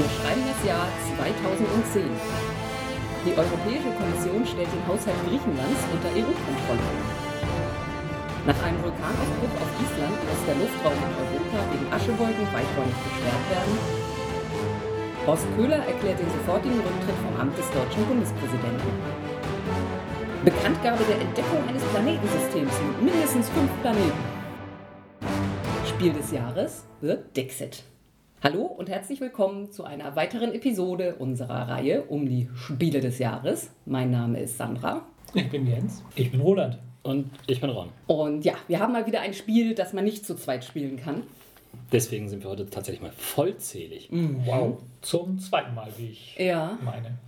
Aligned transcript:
Wir 0.00 0.08
schreiben 0.16 0.40
das 0.48 0.64
Jahr 0.64 0.88
2010. 1.20 2.08
Die 3.28 3.36
Europäische 3.36 3.92
Kommission 4.00 4.40
stellt 4.48 4.72
den 4.72 4.80
Haushalt 4.88 5.20
Griechenlands 5.28 5.76
unter 5.92 6.08
EU-Kontrolle. 6.16 6.88
Nach 8.48 8.56
einem 8.64 8.80
Vulkanausbruch 8.80 9.54
auf 9.60 9.70
Island 9.76 10.16
muss 10.24 10.40
der 10.48 10.56
Luftraum 10.56 10.96
in 11.04 11.12
Europa 11.20 11.58
wegen 11.68 11.84
Aschewolken 11.92 12.48
weiträumig 12.48 12.96
gesperrt 12.96 13.44
werden. 13.52 13.74
Horst 15.28 15.44
Köhler 15.52 15.84
erklärt 15.84 16.16
den 16.16 16.32
sofortigen 16.32 16.80
Rücktritt 16.80 17.20
vom 17.20 17.36
Amt 17.36 17.60
des 17.60 17.68
deutschen 17.68 18.00
Bundespräsidenten. 18.08 18.92
Bekanntgabe 20.48 21.04
der 21.04 21.20
Entdeckung 21.20 21.60
eines 21.68 21.84
Planetensystems 21.92 22.72
mit 22.88 23.12
mindestens 23.12 23.52
fünf 23.52 23.68
Planeten. 23.84 24.24
Spiel 25.84 26.16
des 26.16 26.32
Jahres 26.32 26.88
wird 27.04 27.36
Dixit. 27.36 27.84
Hallo 28.42 28.62
und 28.62 28.88
herzlich 28.88 29.20
willkommen 29.20 29.70
zu 29.70 29.84
einer 29.84 30.16
weiteren 30.16 30.54
Episode 30.54 31.16
unserer 31.16 31.68
Reihe 31.68 32.02
um 32.04 32.26
die 32.26 32.48
Spiele 32.54 33.00
des 33.00 33.18
Jahres. 33.18 33.70
Mein 33.84 34.10
Name 34.10 34.40
ist 34.40 34.56
Sandra. 34.56 35.02
Ich 35.34 35.48
bin 35.50 35.66
Jens. 35.66 36.02
Ich 36.16 36.30
bin 36.30 36.40
Roland. 36.40 36.78
Und 37.02 37.30
ich 37.46 37.60
bin 37.60 37.70
Ron. 37.70 37.88
Und 38.06 38.44
ja, 38.44 38.54
wir 38.68 38.78
haben 38.80 38.92
mal 38.92 39.06
wieder 39.06 39.20
ein 39.22 39.32
Spiel, 39.32 39.74
das 39.74 39.92
man 39.94 40.04
nicht 40.04 40.26
zu 40.26 40.34
zweit 40.34 40.64
spielen 40.64 40.96
kann. 40.98 41.22
Deswegen 41.92 42.28
sind 42.28 42.42
wir 42.42 42.50
heute 42.50 42.68
tatsächlich 42.68 43.00
mal 43.00 43.12
vollzählig. 43.12 44.08
Wow. 44.44 44.78
Zum 45.00 45.38
zweiten 45.38 45.74
Mal, 45.74 45.88
wie 45.96 46.08
ich 46.10 46.36
Ja. 46.38 46.78
meine. 46.82 47.18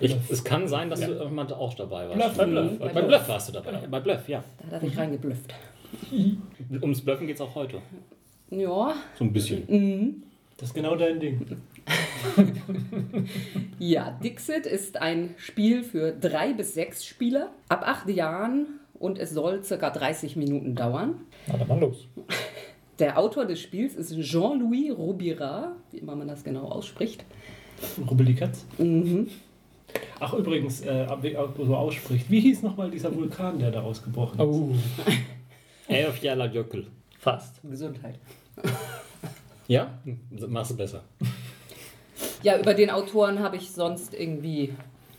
Ich, 0.00 0.12
Bluff. 0.14 0.30
es 0.30 0.44
kann 0.44 0.66
sein, 0.68 0.88
dass 0.88 1.00
Ja. 1.00 1.08
du 1.08 1.12
irgendwann 1.14 1.52
auch 1.52 1.74
dabei 1.74 2.08
warst. 2.08 2.14
Bluff, 2.18 2.36
bei 2.38 2.44
Bluff. 2.46 2.72
Mhm, 2.72 2.78
Bei 2.78 2.88
Bei 2.88 3.02
Bluff 3.02 3.28
warst 3.28 3.48
du 3.48 3.52
dabei. 3.52 3.86
Bei 3.86 4.00
Bluff, 4.00 4.26
ja. 4.28 4.42
Da 4.58 4.66
hat 4.66 4.72
er 4.74 4.80
sich 4.88 4.96
reingeblüfft. 4.98 5.54
Ums 6.80 7.02
Bluffen 7.02 7.26
geht 7.26 7.36
es 7.36 7.42
auch 7.42 7.54
heute. 7.54 7.82
Ja, 8.50 8.94
So 9.18 9.24
ein 9.24 9.32
bisschen. 9.32 10.22
Das 10.56 10.68
ist 10.70 10.74
genau 10.74 10.96
dein 10.96 11.20
Ding. 11.20 11.40
Ja, 13.78 14.18
Dixit 14.22 14.66
ist 14.66 14.96
ein 15.00 15.34
Spiel 15.36 15.84
für 15.84 16.12
drei 16.12 16.52
bis 16.52 16.74
sechs 16.74 17.04
Spieler 17.04 17.50
ab 17.68 17.82
acht 17.86 18.08
Jahren 18.08 18.66
und 18.98 19.18
es 19.18 19.30
soll 19.30 19.62
circa 19.62 19.90
30 19.90 20.34
Minuten 20.36 20.74
dauern. 20.74 21.20
Na, 21.46 21.56
dann 21.56 21.68
mal 21.68 21.78
los. 21.78 22.08
Der 22.98 23.18
Autor 23.18 23.44
des 23.44 23.60
Spiels 23.60 23.94
ist 23.94 24.18
Jean-Louis 24.18 24.96
Roubira, 24.96 25.76
wie 25.92 25.98
immer 25.98 26.16
man 26.16 26.28
das 26.28 26.42
genau 26.42 26.64
ausspricht. 26.64 27.24
Rubelikatz. 28.08 28.64
Mhm. 28.78 29.28
Ach, 30.18 30.32
übrigens, 30.32 30.80
äh, 30.80 31.06
so 31.58 31.76
ausspricht. 31.76 32.30
Wie 32.30 32.40
hieß 32.40 32.62
nochmal 32.62 32.90
dieser 32.90 33.14
Vulkan, 33.14 33.58
der 33.58 33.70
da 33.70 33.82
ausgebrochen 33.82 34.40
ist? 34.40 34.46
Oh. 35.88 35.94
Jöckel. 36.46 36.86
Fast. 37.26 37.60
Gesundheit. 37.68 38.18
Ja? 39.68 39.98
Machst 40.48 40.70
du 40.70 40.76
besser. 40.76 41.02
Ja, 42.44 42.56
über 42.56 42.72
den 42.72 42.88
Autoren 42.88 43.40
habe 43.40 43.56
ich 43.56 43.72
sonst 43.72 44.14
irgendwie 44.14 44.72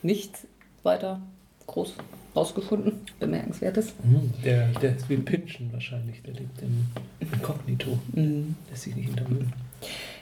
nichts 0.03 0.47
weiter 0.83 1.21
groß 1.65 1.95
rausgefunden. 2.33 2.93
Bemerkenswertes. 3.19 3.93
Mhm. 4.01 4.31
Der, 4.45 4.69
der 4.69 4.95
ist 4.95 5.09
wie 5.09 5.15
ein 5.15 5.25
Pinschen 5.25 5.73
wahrscheinlich. 5.73 6.21
Der 6.23 6.35
lebt 6.35 6.61
im 6.61 6.87
Inkognito. 7.19 7.99
Lässt 8.69 8.83
sich 8.83 8.95
nicht 8.95 9.07
hintermühen. 9.07 9.51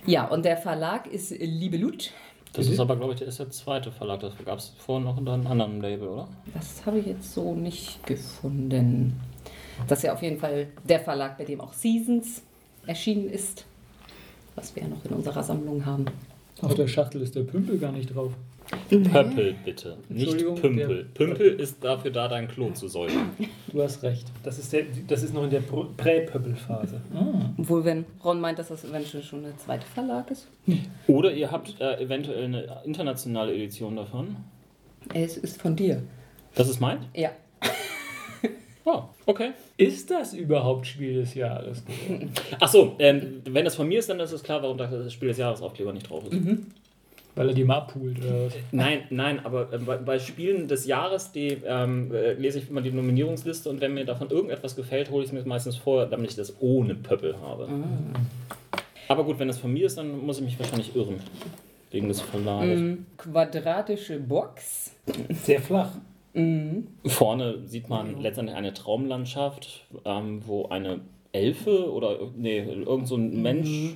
Ja, 0.07 0.25
und 0.27 0.43
der 0.43 0.57
Verlag 0.57 1.05
ist 1.05 1.29
Liebelut. 1.29 2.11
Das 2.53 2.65
Mhm. 2.65 2.73
ist 2.73 2.79
aber, 2.79 2.95
glaube 2.95 3.13
ich, 3.13 3.19
der 3.19 3.27
ist 3.27 3.37
der 3.37 3.51
zweite 3.51 3.91
Verlag. 3.91 4.21
Das 4.21 4.33
gab 4.43 4.57
es 4.57 4.73
vorher 4.79 5.05
noch 5.05 5.17
unter 5.17 5.33
einem 5.33 5.45
anderen 5.45 5.81
Label, 5.81 6.07
oder? 6.07 6.27
Das 6.55 6.83
habe 6.87 6.97
ich 6.97 7.05
jetzt 7.05 7.31
so 7.31 7.53
nicht 7.53 8.03
gefunden. 8.07 9.19
Das 9.87 9.99
ist 9.99 10.03
ja 10.03 10.13
auf 10.13 10.21
jeden 10.21 10.39
Fall 10.39 10.67
der 10.83 10.99
Verlag, 10.99 11.37
bei 11.37 11.43
dem 11.45 11.61
auch 11.61 11.73
Seasons 11.73 12.41
erschienen 12.85 13.29
ist. 13.29 13.65
Was 14.55 14.75
wir 14.75 14.83
ja 14.83 14.89
noch 14.89 15.03
in 15.05 15.11
unserer 15.11 15.43
Sammlung 15.43 15.85
haben. 15.85 16.05
Auf 16.61 16.75
der 16.75 16.87
Schachtel 16.87 17.21
ist 17.21 17.35
der 17.35 17.43
Pümpel 17.43 17.77
gar 17.77 17.91
nicht 17.91 18.15
drauf. 18.15 18.31
Pöppel, 18.89 19.55
bitte. 19.63 19.97
Nicht 20.09 20.37
Pümpel. 20.37 21.05
Pümpel 21.13 21.59
ist 21.59 21.83
dafür 21.83 22.11
da, 22.11 22.27
dein 22.27 22.47
Klo 22.47 22.71
zu 22.71 22.87
säubern. 22.87 23.29
Du 23.71 23.81
hast 23.81 24.01
recht. 24.03 24.25
Das 24.43 24.57
ist, 24.57 24.73
der, 24.73 24.85
das 25.07 25.21
ist 25.23 25.33
noch 25.33 25.43
in 25.43 25.49
der 25.51 25.59
Prä-Pöppel-Phase. 25.59 27.01
Ah. 27.13 27.51
Obwohl, 27.57 27.85
wenn 27.85 28.05
Ron 28.23 28.41
meint, 28.41 28.57
dass 28.57 28.69
das 28.69 28.83
eventuell 28.83 29.21
schon 29.21 29.43
der 29.43 29.57
zweite 29.57 29.85
Verlag 29.85 30.31
ist. 30.31 30.47
Oder 31.07 31.33
ihr 31.33 31.51
habt 31.51 31.79
äh, 31.79 32.01
eventuell 32.01 32.45
eine 32.45 32.81
internationale 32.85 33.53
Edition 33.53 33.95
davon. 33.95 34.35
Es 35.13 35.37
ist 35.37 35.61
von 35.61 35.75
dir. 35.75 36.01
Das 36.55 36.67
ist 36.69 36.79
mein? 36.79 37.05
Ja. 37.13 37.31
Oh, 38.85 39.01
okay. 39.25 39.51
Ist 39.77 40.11
das 40.11 40.33
überhaupt 40.33 40.85
Spiel 40.85 41.15
des 41.15 41.33
Jahres? 41.33 41.83
Ach 42.59 42.67
so, 42.67 42.95
ähm, 42.99 43.41
wenn 43.45 43.65
das 43.65 43.75
von 43.75 43.87
mir 43.87 43.97
ist, 43.99 44.09
dann 44.09 44.19
ist 44.19 44.31
es 44.31 44.43
klar, 44.43 44.61
warum 44.61 44.77
das 44.77 45.11
Spiel 45.11 45.29
des 45.29 45.37
Jahresaufkleber 45.37 45.91
nicht 45.91 46.07
drauf 46.07 46.23
ist. 46.29 46.37
Weil 47.33 47.49
er 47.49 47.53
die 47.53 47.65
mal 47.65 47.77
abpoolt 47.77 48.19
oder 48.19 48.45
was? 48.45 48.53
Nein, 48.71 49.03
nein, 49.09 49.43
aber 49.43 49.73
äh, 49.73 49.77
bei, 49.79 49.97
bei 49.97 50.19
Spielen 50.19 50.69
des 50.69 50.85
Jahres, 50.85 51.33
die 51.33 51.57
ähm, 51.65 52.13
äh, 52.13 52.33
lese 52.33 52.59
ich 52.59 52.69
immer 52.69 52.81
die 52.81 52.91
Nominierungsliste 52.91 53.69
und 53.69 53.81
wenn 53.81 53.93
mir 53.93 54.05
davon 54.05 54.29
irgendetwas 54.29 54.75
gefällt, 54.75 55.09
hole 55.09 55.23
ich 55.23 55.31
es 55.31 55.33
mir 55.33 55.43
meistens 55.45 55.75
vor, 55.75 56.05
damit 56.05 56.29
ich 56.29 56.35
das 56.37 56.55
ohne 56.61 56.95
Pöppel 56.95 57.35
habe. 57.41 57.67
Aber 59.09 59.23
gut, 59.25 59.37
wenn 59.37 59.49
das 59.49 59.57
von 59.57 59.73
mir 59.73 59.87
ist, 59.87 59.97
dann 59.97 60.25
muss 60.25 60.37
ich 60.37 60.45
mich 60.45 60.57
wahrscheinlich 60.57 60.95
irren. 60.95 61.19
Wegen 61.91 62.07
des 62.07 62.21
Verlages. 62.21 62.79
Mhm. 62.79 63.05
Quadratische 63.17 64.17
Box. 64.19 64.91
Sehr 65.43 65.61
flach. 65.61 65.91
Vorne 67.05 67.65
sieht 67.65 67.87
man 67.87 68.19
letztendlich 68.21 68.57
eine 68.57 68.73
Traumlandschaft, 68.73 69.85
ähm, 70.03 70.41
wo 70.45 70.67
eine 70.67 71.01
Elfe 71.31 71.91
oder 71.91 72.17
nee, 72.35 72.59
irgend 72.59 73.07
so 73.07 73.15
ein 73.15 73.41
Mensch 73.41 73.95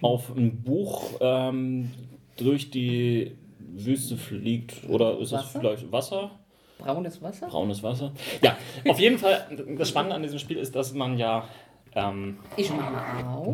auf 0.00 0.30
ein 0.36 0.62
Buch 0.62 1.10
ähm, 1.20 1.90
durch 2.36 2.70
die 2.70 3.32
Wüste 3.58 4.16
fliegt. 4.16 4.88
Oder 4.88 5.18
ist 5.18 5.32
es 5.32 5.32
Wasser? 5.32 5.60
vielleicht 5.60 5.92
Wasser? 5.92 6.30
Braunes 6.78 7.22
Wasser. 7.22 7.46
Braunes 7.48 7.82
Wasser. 7.82 8.12
Ja, 8.42 8.56
auf 8.88 8.98
jeden 8.98 9.18
Fall, 9.18 9.46
das 9.76 9.88
Spannende 9.88 10.16
an 10.16 10.22
diesem 10.22 10.38
Spiel 10.38 10.58
ist, 10.58 10.74
dass 10.74 10.92
man 10.94 11.18
ja 11.18 11.48
ähm. 11.94 12.38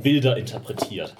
Bilder 0.02 0.36
interpretiert. 0.36 1.14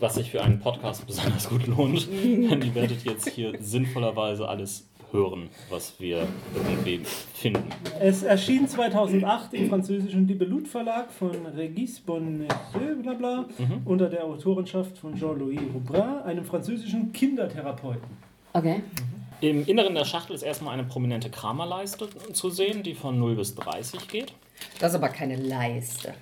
Was 0.00 0.14
sich 0.14 0.30
für 0.30 0.42
einen 0.42 0.60
Podcast 0.60 1.06
besonders 1.06 1.48
gut 1.48 1.66
lohnt. 1.66 2.08
Denn 2.08 2.62
ihr 2.62 2.74
werdet 2.74 3.04
jetzt 3.04 3.30
hier 3.30 3.52
sinnvollerweise 3.60 4.48
alles 4.48 4.88
hören, 5.10 5.48
was 5.70 5.94
wir 5.98 6.26
irgendwie 6.54 7.00
finden. 7.34 7.68
Es 8.00 8.22
erschien 8.22 8.68
2008 8.68 9.54
im 9.54 9.68
französischen 9.68 10.26
Libelut 10.28 10.68
Verlag 10.68 11.10
von 11.10 11.46
Regis 11.46 12.00
Bonnessieux, 12.00 13.02
bla 13.02 13.14
bla, 13.14 13.44
unter 13.84 14.08
der 14.08 14.24
Autorenschaft 14.24 14.98
von 14.98 15.14
Jean-Louis 15.14 15.60
Roubrin, 15.74 16.20
einem 16.24 16.44
französischen 16.44 17.12
Kindertherapeuten. 17.12 18.08
Okay. 18.52 18.82
Im 19.40 19.64
Inneren 19.66 19.94
der 19.94 20.04
Schachtel 20.04 20.34
ist 20.34 20.42
erstmal 20.42 20.74
eine 20.74 20.84
prominente 20.84 21.30
Kramerleiste 21.30 22.08
zu 22.32 22.50
sehen, 22.50 22.82
die 22.82 22.94
von 22.94 23.18
0 23.18 23.36
bis 23.36 23.54
30 23.54 24.08
geht. 24.08 24.32
Das 24.80 24.92
ist 24.92 24.96
aber 24.96 25.08
keine 25.08 25.36
Leiste. 25.36 26.14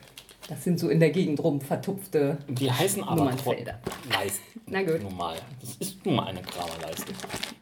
Das 0.48 0.62
sind 0.62 0.78
so 0.78 0.88
in 0.88 1.00
der 1.00 1.10
Gegend 1.10 1.42
rum 1.42 1.60
vertupfte. 1.60 2.38
Die 2.48 2.70
heißen 2.70 3.02
aber 3.02 3.16
Nummernfelder. 3.16 3.80
Leisten. 4.12 4.60
Na 4.66 4.82
gut. 4.82 5.02
Normal. 5.02 5.36
Das 5.60 5.74
ist 5.76 6.04
nun 6.06 6.16
mal 6.16 6.26
eine 6.26 6.42
Kramerleiste. 6.42 7.12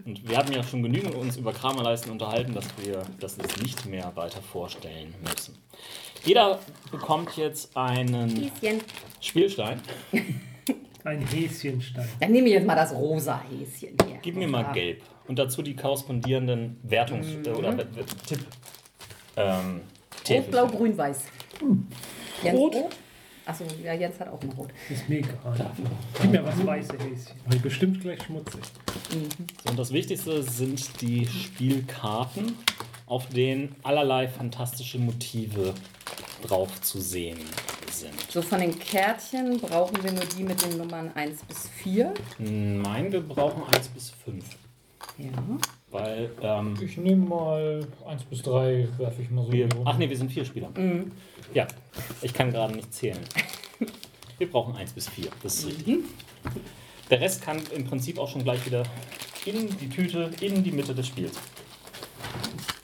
Und 0.05 0.28
wir 0.28 0.37
haben 0.37 0.53
ja 0.53 0.62
schon 0.62 0.83
genügend 0.83 1.15
uns 1.15 1.39
über 1.39 1.53
Kramerleisten 1.53 2.12
unterhalten, 2.12 2.53
dass 2.53 2.67
wir 2.83 3.03
das 3.21 3.39
jetzt 3.39 3.62
nicht 3.62 3.87
mehr 3.87 4.12
weiter 4.15 4.43
vorstellen 4.43 5.15
müssen. 5.22 5.56
Jeder 6.25 6.59
bekommt 6.91 7.37
jetzt 7.37 7.75
einen 7.77 8.50
Häschen. 8.61 8.81
Spielstein. 9.21 9.81
Ein 11.05 11.21
Häschenstein. 11.27 12.09
Dann 12.19 12.33
nehme 12.33 12.49
ich 12.49 12.55
jetzt 12.55 12.66
mal 12.66 12.75
das 12.75 12.95
rosa 12.95 13.43
Häschen 13.51 13.97
hier. 14.06 14.19
Gib 14.22 14.37
mir 14.37 14.49
mal 14.49 14.72
gelb. 14.72 15.03
Und 15.27 15.39
dazu 15.39 15.63
die 15.63 15.77
korrespondierenden 15.77 16.78
Wertungs- 16.87 17.47
äh, 17.47 17.51
oder 17.51 17.77
Tipp. 18.27 18.41
Ähm, 19.37 19.83
Rot, 20.28 20.51
blau, 20.51 20.66
grün, 20.66 20.97
weiß. 20.97 21.25
Jens 22.42 22.59
Rot? 22.59 22.75
rot? 22.75 22.97
Achso, 23.47 23.65
ja, 23.83 23.92
Jens 23.92 24.19
hat 24.19 24.28
auch 24.28 24.41
ein 24.41 24.51
Rot. 24.53 24.71
Ist 24.89 25.09
mir 25.09 25.19
egal. 25.19 25.72
Gib 26.21 26.31
mir 26.31 26.45
was 26.45 26.66
weiße 26.66 26.92
Häschen. 26.95 27.36
Weil 27.47 27.59
bestimmt 27.59 28.01
gleich 28.01 28.22
schmutzig. 28.22 28.63
So, 29.10 29.71
Und 29.71 29.78
das 29.78 29.92
Wichtigste 29.92 30.42
sind 30.42 31.01
die 31.03 31.27
Spielkarten, 31.27 32.57
auf 33.07 33.28
denen 33.28 33.77
allerlei 33.83 34.28
fantastische 34.28 34.98
Motive 34.98 35.75
drauf 36.42 36.81
zu 36.81 37.01
sehen 37.01 37.39
sind. 37.91 38.15
So 38.31 38.41
von 38.41 38.60
den 38.60 38.78
Kärtchen 38.78 39.60
brauchen 39.60 40.03
wir 40.03 40.13
nur 40.13 40.25
die 40.25 40.42
mit 40.42 40.63
den 40.65 40.78
Nummern 40.78 41.13
1 41.15 41.42
bis 41.45 41.69
4. 41.69 42.15
Nein, 42.39 43.13
wir 43.13 43.21
brauchen 43.21 43.63
1 43.75 43.89
bis 43.89 44.10
5. 44.25 44.45
Ja. 45.19 45.30
Weil, 45.94 46.28
ähm, 46.42 46.76
Ich 46.82 46.96
nehme 46.96 47.24
mal 47.24 47.86
1 48.04 48.24
bis 48.24 48.42
3, 48.42 48.88
werfe 48.98 49.22
ich 49.22 49.30
mal 49.30 49.44
so 49.44 49.52
wir, 49.52 49.68
ach 49.84 49.96
nee, 49.96 50.10
wir 50.10 50.16
sind 50.16 50.28
vier 50.32 50.44
Spieler. 50.44 50.68
Ja, 51.54 51.68
ich 52.20 52.34
kann 52.34 52.50
gerade 52.50 52.74
nicht 52.74 52.92
zählen. 52.92 53.20
Wir 54.38 54.50
brauchen 54.50 54.74
1 54.74 54.92
bis 54.92 55.08
4, 55.08 55.28
das 55.44 55.60
ist 55.60 55.66
richtig. 55.68 55.98
Der 57.10 57.20
Rest 57.20 57.42
kann 57.42 57.62
im 57.76 57.84
Prinzip 57.84 58.18
auch 58.18 58.28
schon 58.28 58.42
gleich 58.42 58.66
wieder 58.66 58.82
in 59.46 59.68
die 59.78 59.88
Tüte, 59.88 60.32
in 60.41 60.64
die 60.64 60.72
Mitte 60.72 60.96
des 60.96 61.06
Spiels. 61.06 61.34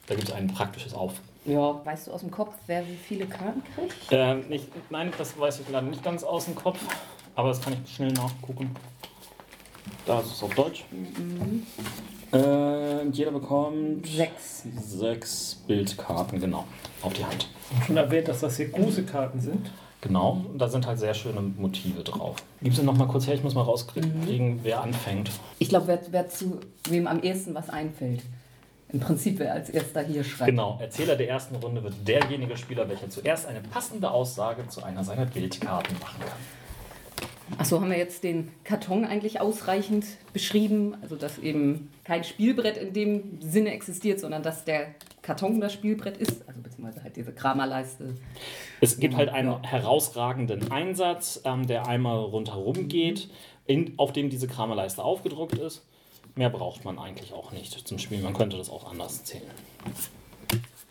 Da 0.07 0.15
gibt 0.15 0.29
es 0.29 0.35
ein 0.35 0.47
praktisches 0.47 0.95
Auf. 0.95 1.15
Ja. 1.47 1.85
Weißt 1.85 2.07
du 2.07 2.13
aus 2.13 2.21
dem 2.21 2.31
Kopf, 2.31 2.55
wer 2.69 2.87
wie 2.87 2.95
viele 2.95 3.27
Karten 3.27 3.65
kriegt? 3.75 3.97
Ähm, 4.13 4.49
nicht, 4.49 4.69
nein, 4.89 5.13
das 5.19 5.37
weiß 5.37 5.59
ich 5.59 5.69
leider 5.69 5.89
nicht 5.89 6.05
ganz 6.05 6.23
aus 6.23 6.45
dem 6.45 6.55
Kopf, 6.55 6.79
aber 7.35 7.49
das 7.49 7.61
kann 7.61 7.73
ich 7.73 7.93
schnell 7.93 8.13
nachgucken. 8.13 8.71
Da 10.07 10.21
ist 10.21 10.31
es 10.31 10.43
auf 10.45 10.55
Deutsch. 10.55 10.85
Äh, 12.33 13.09
jeder 13.09 13.33
bekommt 13.33 14.07
Sechs. 14.07 14.65
sechs 14.81 15.57
Bildkarten, 15.67 16.41
genau, 16.41 16.65
auf 17.03 17.13
die 17.13 17.25
Hand. 17.25 17.49
Schon 17.87 17.97
erwähnt, 17.97 18.29
dass 18.29 18.41
das 18.41 18.57
hier 18.57 18.69
große 18.69 19.03
Karten 19.05 19.41
sind. 19.41 19.71
Genau, 20.01 20.45
und 20.51 20.59
da 20.59 20.69
sind 20.69 20.87
halt 20.87 20.99
sehr 20.99 21.13
schöne 21.13 21.41
Motive 21.41 22.03
drauf. 22.03 22.37
Gib 22.63 22.75
sie 22.75 22.83
noch 22.83 22.97
mal 22.97 23.07
kurz 23.07 23.27
her, 23.27 23.35
ich 23.35 23.43
muss 23.43 23.55
mal 23.55 23.63
rauskriegen, 23.63 24.61
wer 24.63 24.81
anfängt. 24.81 25.31
Ich 25.59 25.69
glaube, 25.69 25.89
wer, 25.89 26.01
wer 26.11 26.29
zu 26.29 26.59
wem 26.89 27.07
am 27.07 27.21
ehesten 27.23 27.55
was 27.55 27.69
einfällt. 27.69 28.23
Im 28.93 29.01
Prinzip, 29.01 29.39
wer 29.39 29.53
als 29.53 29.69
erster 29.71 30.03
hier 30.03 30.25
schreibt. 30.25 30.51
Genau, 30.51 30.79
Erzähler 30.81 31.17
der 31.17 31.29
ersten 31.29 31.55
Runde 31.57 31.83
wird 31.83 31.95
derjenige 32.09 32.57
Spieler, 32.57 32.89
welcher 32.89 33.11
zuerst 33.11 33.47
eine 33.47 33.61
passende 33.61 34.11
Aussage 34.11 34.67
zu 34.69 34.83
einer 34.83 35.05
seiner 35.05 35.27
Bildkarten 35.27 35.97
machen 36.01 36.21
kann. 36.21 36.39
Achso, 37.59 37.81
haben 37.81 37.91
wir 37.91 37.99
jetzt 37.99 38.25
den 38.25 38.49
Karton 38.65 39.05
eigentlich 39.05 39.41
ausreichend 39.41 40.07
beschrieben? 40.33 40.97
Also, 41.03 41.17
dass 41.17 41.39
eben 41.39 41.91
kein 42.05 42.25
Spielbrett 42.25 42.77
in 42.77 42.93
dem 42.93 43.41
Sinne 43.41 43.73
existiert, 43.73 44.21
sondern 44.21 44.43
dass 44.43 44.65
der 44.65 44.95
Karton 45.23 45.61
das 45.61 45.73
Spielbrett 45.73 46.17
ist. 46.17 46.49
Also, 46.49 46.61
beziehungsweise 46.61 47.03
halt 47.03 47.17
diese 47.17 47.33
Kramerleiste. 47.33 48.15
Es 48.81 48.99
gibt 48.99 49.17
halt 49.17 49.29
einen 49.29 49.63
herausragenden 49.63 50.71
Einsatz, 50.71 51.43
ähm, 51.45 51.67
der 51.67 51.87
einmal 51.87 52.19
rundherum 52.19 52.89
geht, 52.89 53.29
in, 53.67 53.95
auf 53.99 54.13
dem 54.13 54.31
diese 54.31 54.49
Kramerleiste 54.49 55.03
aufgedruckt 55.03 55.59
ist. 55.59 55.85
Mehr 56.37 56.51
braucht 56.51 56.85
man 56.85 56.99
eigentlich 56.99 57.33
auch 57.33 57.53
nicht 57.53 57.87
zum 57.87 57.99
Spielen. 57.99 58.23
Man 58.23 58.35
könnte 58.35 58.57
das 58.57 58.71
auch 58.71 58.91
anders 58.91 59.25
zählen. 59.25 59.43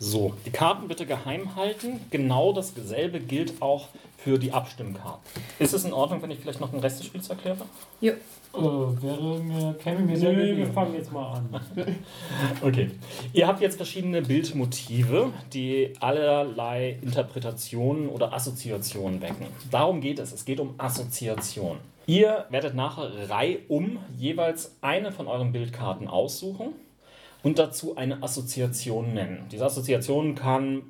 So, 0.02 0.32
die 0.46 0.50
Karten 0.50 0.88
bitte 0.88 1.04
geheim 1.04 1.56
halten. 1.56 2.00
Genau 2.10 2.54
dasselbe 2.54 3.20
gilt 3.20 3.60
auch 3.60 3.88
für 4.16 4.38
die 4.38 4.50
Abstimmkarten. 4.50 5.20
Ist 5.58 5.74
es 5.74 5.84
in 5.84 5.92
Ordnung, 5.92 6.22
wenn 6.22 6.30
ich 6.30 6.38
vielleicht 6.38 6.58
noch 6.58 6.70
den 6.70 6.80
Rest 6.80 7.00
des 7.00 7.06
Spiels 7.06 7.28
erkläre? 7.28 7.58
Ja. 8.00 8.12
Äh, 8.12 8.56
wäre 8.56 9.38
mir, 9.40 9.74
käme 9.74 10.00
mir 10.00 10.16
sehr 10.16 10.32
Nö, 10.32 10.56
wir 10.56 10.66
fangen 10.68 10.94
jetzt 10.94 11.12
mal 11.12 11.34
an. 11.34 11.60
Okay. 12.62 12.90
Ihr 13.34 13.46
habt 13.46 13.60
jetzt 13.60 13.76
verschiedene 13.76 14.22
Bildmotive, 14.22 15.32
die 15.52 15.92
allerlei 16.00 16.98
Interpretationen 17.02 18.08
oder 18.08 18.32
Assoziationen 18.32 19.20
wecken. 19.20 19.48
Darum 19.70 20.00
geht 20.00 20.18
es. 20.18 20.32
Es 20.32 20.46
geht 20.46 20.60
um 20.60 20.76
Assoziation. 20.78 21.76
Ihr 22.06 22.46
werdet 22.48 22.74
nachher 22.74 23.28
reihum 23.28 23.98
jeweils 24.16 24.74
eine 24.80 25.12
von 25.12 25.28
euren 25.28 25.52
Bildkarten 25.52 26.08
aussuchen 26.08 26.72
und 27.42 27.58
dazu 27.58 27.96
eine 27.96 28.22
Assoziation 28.22 29.14
nennen. 29.14 29.46
Diese 29.50 29.64
Assoziation 29.64 30.34
kann 30.34 30.82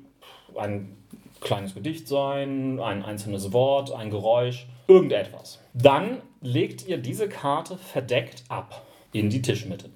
ein 0.55 0.97
kleines 1.39 1.73
Gedicht 1.73 2.07
sein, 2.07 2.79
ein 2.79 3.03
einzelnes 3.03 3.51
Wort, 3.51 3.91
ein 3.91 4.09
Geräusch, 4.09 4.67
irgendetwas. 4.87 5.59
Dann 5.73 6.21
legt 6.41 6.87
ihr 6.87 6.97
diese 6.97 7.29
Karte 7.29 7.77
verdeckt 7.77 8.43
ab 8.49 8.85
in 9.11 9.29
die 9.29 9.41
Tischmitte. 9.41 9.89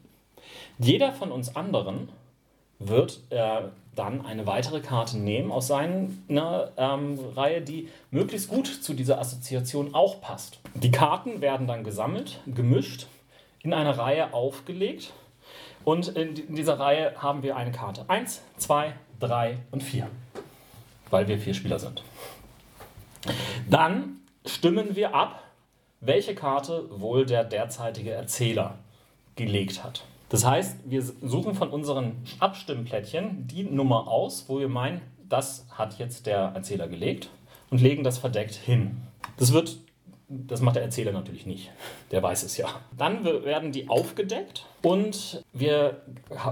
Jeder 0.79 1.13
von 1.13 1.31
uns 1.31 1.55
anderen 1.55 2.09
wird 2.79 3.21
äh, 3.29 3.61
dann 3.95 4.25
eine 4.25 4.45
weitere 4.45 4.81
Karte 4.81 5.17
nehmen 5.17 5.51
aus 5.51 5.67
seiner 5.67 6.71
ähm, 6.77 7.19
Reihe, 7.35 7.61
die 7.61 7.87
möglichst 8.11 8.49
gut 8.49 8.67
zu 8.67 8.93
dieser 8.93 9.19
Assoziation 9.19 9.93
auch 9.93 10.19
passt. 10.19 10.59
Die 10.73 10.91
Karten 10.91 11.39
werden 11.41 11.67
dann 11.67 11.83
gesammelt, 11.83 12.41
gemischt, 12.45 13.07
in 13.63 13.73
einer 13.73 13.97
Reihe 13.97 14.33
aufgelegt 14.33 15.13
und 15.85 16.09
in 16.09 16.35
di- 16.35 16.41
in 16.41 16.55
dieser 16.55 16.77
Reihe 16.79 17.13
haben 17.21 17.41
wir 17.43 17.55
eine 17.55 17.71
Karte 17.71 18.03
1, 18.09 18.41
2, 18.57 18.93
3 19.21 19.57
und 19.71 19.81
4, 19.83 20.07
weil 21.09 21.27
wir 21.27 21.39
vier 21.39 21.53
Spieler 21.53 21.79
sind. 21.79 22.03
Dann 23.69 24.17
stimmen 24.45 24.95
wir 24.95 25.15
ab, 25.15 25.41
welche 26.01 26.35
Karte 26.35 26.85
wohl 26.99 27.25
der 27.25 27.43
derzeitige 27.43 28.11
Erzähler 28.11 28.75
gelegt 29.35 29.83
hat. 29.83 30.03
Das 30.29 30.45
heißt, 30.45 30.77
wir 30.85 31.01
suchen 31.01 31.55
von 31.55 31.69
unseren 31.69 32.13
Abstimmplättchen 32.39 33.47
die 33.47 33.63
Nummer 33.63 34.07
aus, 34.07 34.45
wo 34.47 34.59
wir 34.59 34.67
meinen, 34.69 35.01
das 35.29 35.65
hat 35.71 35.97
jetzt 35.97 36.25
der 36.25 36.51
Erzähler 36.55 36.87
gelegt 36.87 37.29
und 37.69 37.81
legen 37.81 38.03
das 38.03 38.17
verdeckt 38.17 38.53
hin. 38.55 39.01
Das 39.37 39.53
wird, 39.53 39.77
das 40.27 40.61
macht 40.61 40.75
der 40.75 40.83
Erzähler 40.83 41.11
natürlich 41.11 41.45
nicht. 41.45 41.71
Der 42.11 42.23
weiß 42.23 42.43
es 42.43 42.57
ja. 42.57 42.67
Dann 42.97 43.23
werden 43.23 43.71
die 43.71 43.89
aufgedeckt 43.89 44.65
und 44.81 45.43
wir 45.53 46.01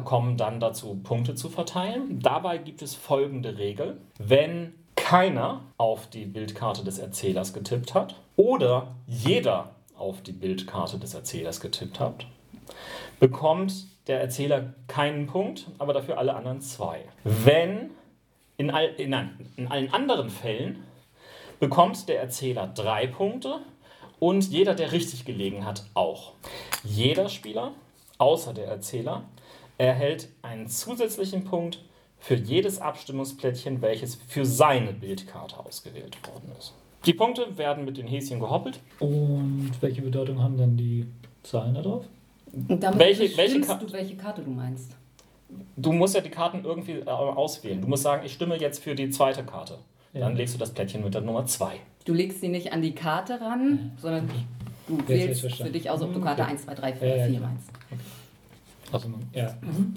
kommen 0.06 0.38
dann 0.38 0.60
dazu, 0.60 1.00
Punkte 1.04 1.36
zu 1.36 1.50
verteilen. 1.50 2.20
Dabei 2.20 2.58
gibt 2.58 2.82
es 2.82 2.96
folgende 2.96 3.58
Regel. 3.58 3.98
Wenn 4.20 4.74
keiner 4.96 5.62
auf 5.78 6.08
die 6.08 6.26
Bildkarte 6.26 6.84
des 6.84 7.00
Erzählers 7.00 7.54
getippt 7.54 7.94
hat 7.94 8.16
oder 8.36 8.96
jeder 9.08 9.72
auf 9.98 10.22
die 10.22 10.32
Bildkarte 10.32 10.98
des 11.00 11.14
Erzählers 11.14 11.60
getippt 11.60 12.00
hat, 12.00 12.28
bekommt 13.20 13.88
der 14.08 14.22
Erzähler 14.22 14.74
keinen 14.88 15.28
Punkt, 15.28 15.68
aber 15.78 15.94
dafür 15.94 16.18
alle 16.18 16.36
anderen 16.36 16.62
zwei. 16.62 17.06
Wenn 17.24 17.92
in, 18.58 18.70
all, 18.70 18.86
in, 18.98 19.14
in 19.56 19.68
allen 19.68 19.94
anderen 19.94 20.30
Fällen 20.30 20.84
bekommt 21.68 22.10
der 22.10 22.20
Erzähler 22.20 22.68
drei 22.68 23.08
Punkte 23.08 23.60
und 24.20 24.44
jeder, 24.50 24.76
der 24.76 24.92
richtig 24.92 25.24
gelegen 25.24 25.66
hat, 25.66 25.84
auch. 25.94 26.34
Jeder 26.84 27.30
Spieler, 27.30 27.72
außer 28.18 28.54
der 28.54 28.68
Erzähler, 28.68 29.24
erhält 29.78 30.28
einen 30.42 30.68
zusätzlichen 30.68 31.46
Punkt 31.46 31.80
für 32.20 32.36
jedes 32.36 32.80
Abstimmungsplättchen, 32.80 33.82
welches 33.82 34.16
für 34.28 34.46
seine 34.46 34.92
Bildkarte 34.94 35.58
ausgewählt 35.58 36.18
worden 36.28 36.52
ist. 36.60 36.74
Die 37.06 37.14
Punkte 37.14 37.58
werden 37.58 37.86
mit 37.86 37.96
den 37.98 38.08
Häschen 38.08 38.40
gehoppelt. 38.42 38.80
Und 39.00 39.72
welche 39.82 40.02
Bedeutung 40.02 40.42
haben 40.42 40.58
denn 40.58 40.76
die 40.78 41.06
Zahlen 41.44 41.76
da 41.76 41.82
drauf? 41.82 42.06
Damit 42.52 43.00
Welche- 43.00 43.36
welche 43.38 43.62
Ka- 43.62 43.76
du, 43.76 43.92
welche 43.92 44.16
Karte 44.16 44.42
du 44.42 44.52
meinst. 44.52 44.92
Du 45.76 45.92
musst 45.92 46.16
ja 46.16 46.22
die 46.22 46.30
Karten 46.30 46.64
irgendwie 46.66 47.00
äh, 47.00 47.06
auswählen. 47.10 47.82
Du 47.82 47.88
musst 47.88 48.04
sagen, 48.04 48.26
ich 48.26 48.34
stimme 48.34 48.58
jetzt 48.58 48.82
für 48.84 48.96
die 48.96 49.10
zweite 49.10 49.44
Karte. 49.44 49.80
Dann 50.14 50.22
Ja. 50.22 50.28
legst 50.30 50.54
du 50.54 50.60
das 50.60 50.72
Plättchen 50.72 51.04
mit 51.04 51.14
der 51.14 51.22
Nummer 51.22 51.46
2. 51.46 51.76
Du 52.06 52.14
legst 52.14 52.42
sie 52.42 52.48
nicht 52.50 52.72
an 52.72 52.82
die 52.82 52.94
Karte 52.94 53.40
ran, 53.42 53.92
sondern 54.00 54.30
du 54.88 54.98
jetzt 55.14 55.44
wählst 55.44 55.56
für 55.58 55.70
dich 55.70 55.90
aus, 55.90 56.02
ob 56.02 56.14
du 56.14 56.22
Karte 56.22 56.46
1, 56.46 56.64
2, 56.66 56.74
3, 56.76 56.94
4 56.94 57.08
Ja, 57.08 57.14
oder 57.16 57.22
ja, 57.24 57.28
4 57.30 57.38
klar. 57.40 57.50
meinst. 57.50 57.70
Also, 58.92 59.08
ja. 59.34 59.46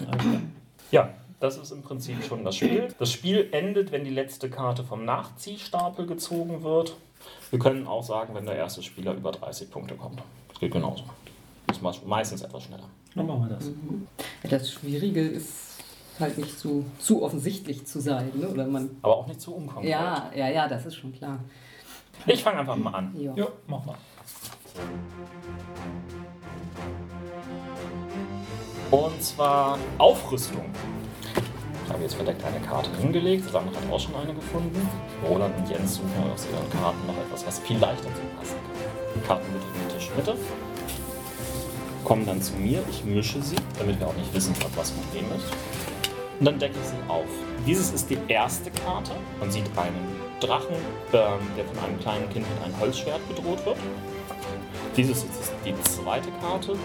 Alles 0.09 0.23
klar. 0.23 0.41
Ja, 0.91 1.11
das 1.41 1.59
ist 1.59 1.71
im 1.73 1.83
Prinzip 1.83 2.23
schon 2.25 2.45
das 2.45 2.57
Spiel. 2.57 2.89
Das 2.99 3.13
Spiel 3.13 3.49
endet, 3.53 3.93
wenn 3.93 4.05
die 4.05 4.11
letzte 4.11 4.49
Karte 4.49 4.85
vom 4.85 5.05
Nachziehstapel 5.05 6.07
gezogen 6.07 6.63
wird. 6.63 6.97
Wir 7.51 7.59
können 7.59 7.87
auch 7.87 8.03
sagen, 8.03 8.35
wenn 8.35 8.47
der 8.47 8.57
erste 8.57 8.83
Spieler 8.83 9.13
über 9.15 9.33
30 9.33 9.71
Punkte 9.71 9.95
kommt. 9.97 10.23
Das 10.49 10.61
geht 10.61 10.73
genauso. 10.73 11.05
Das 11.67 11.77
ist 11.79 12.07
meistens 12.07 12.41
etwas 12.43 12.63
schneller. 12.63 12.89
Dann 13.15 13.27
machen 13.27 13.49
wir 13.49 13.57
das. 13.57 13.67
Ja, 14.45 14.51
das 14.59 14.71
Schwierige 14.71 15.21
ist 15.21 15.66
halt 16.21 16.39
nicht 16.39 16.59
zu, 16.59 16.85
zu 16.99 17.23
offensichtlich 17.23 17.87
zu 17.87 18.01
sein. 18.01 18.31
Ne? 18.35 18.49
Oder 18.49 18.67
man, 18.67 18.91
Aber 19.03 19.17
auch 19.17 19.27
nicht 19.27 19.41
zu 19.41 19.55
unkonkret. 19.55 19.91
ja, 19.91 20.31
ja, 20.35 20.49
ja, 20.49 20.69
das 20.69 20.87
ist 20.87 20.97
schon 20.97 21.13
klar. 21.13 21.39
Ich 22.27 22.43
fange 22.43 22.61
einfach 22.61 22.77
mal 22.77 22.95
an. 22.95 23.15
Ja. 23.19 23.35
Jo, 23.35 23.49
mach 23.67 23.85
mal. 23.85 23.97
Und 28.91 29.23
zwar 29.23 29.79
Aufrüstung. 29.99 30.65
Ich 31.85 31.93
habe 31.93 32.03
jetzt 32.03 32.15
verdeckt 32.15 32.45
eine 32.45 32.61
Karte 32.61 32.91
hingelegt. 33.01 33.49
Sandra 33.51 33.77
hat 33.81 33.93
auch 33.93 34.01
schon 34.01 34.15
eine 34.17 34.35
gefunden. 34.35 34.89
Roland 35.29 35.57
und 35.57 35.69
Jens 35.69 35.97
suchen 35.97 36.31
aus 36.33 36.47
ihren 36.51 36.71
Karten 36.81 37.07
noch 37.07 37.17
etwas, 37.17 37.47
was 37.47 37.59
viel 37.61 37.79
leichter 37.79 38.09
zu 38.09 38.23
passen 38.37 38.57
kann. 38.57 39.15
Die 39.15 39.21
Karten 39.27 39.53
mit 39.53 39.63
in 39.63 39.89
den 39.89 39.97
Tisch 39.97 40.11
Mitte. 40.17 40.37
Kommen 42.05 42.27
dann 42.27 42.43
zu 42.43 42.55
mir. 42.55 42.83
Ich 42.91 43.05
mische 43.05 43.41
sie, 43.43 43.57
damit 43.79 43.99
wir 44.01 44.09
auch 44.09 44.15
nicht 44.17 44.33
wissen, 44.35 44.55
was 44.75 44.91
von 44.91 45.03
wem 45.13 45.25
ist. 45.37 45.47
Und 46.39 46.47
dann 46.47 46.59
decke 46.59 46.75
ich 46.79 46.89
sie 46.89 47.11
auf. 47.11 47.27
Dieses 47.67 47.93
ist 47.93 48.11
die 48.11 48.19
erste 48.29 48.71
Karte. 48.71 49.13
Man 49.41 49.51
sieht 49.51 49.67
einen 49.77 50.21
Drachen, 50.41 50.77
ähm, 51.13 51.41
der 51.57 51.65
von 51.65 51.79
einem 51.79 51.99
kleinen 52.01 52.29
Kind 52.31 52.47
mit 52.49 52.63
einem 52.65 52.79
Holzschwert 52.79 53.27
bedroht 53.29 53.65
wird. 53.65 53.79
Dieses 54.97 55.25
ist 55.25 55.53
die 55.65 55.75
zweite 55.83 56.31
Karte. 56.41 56.77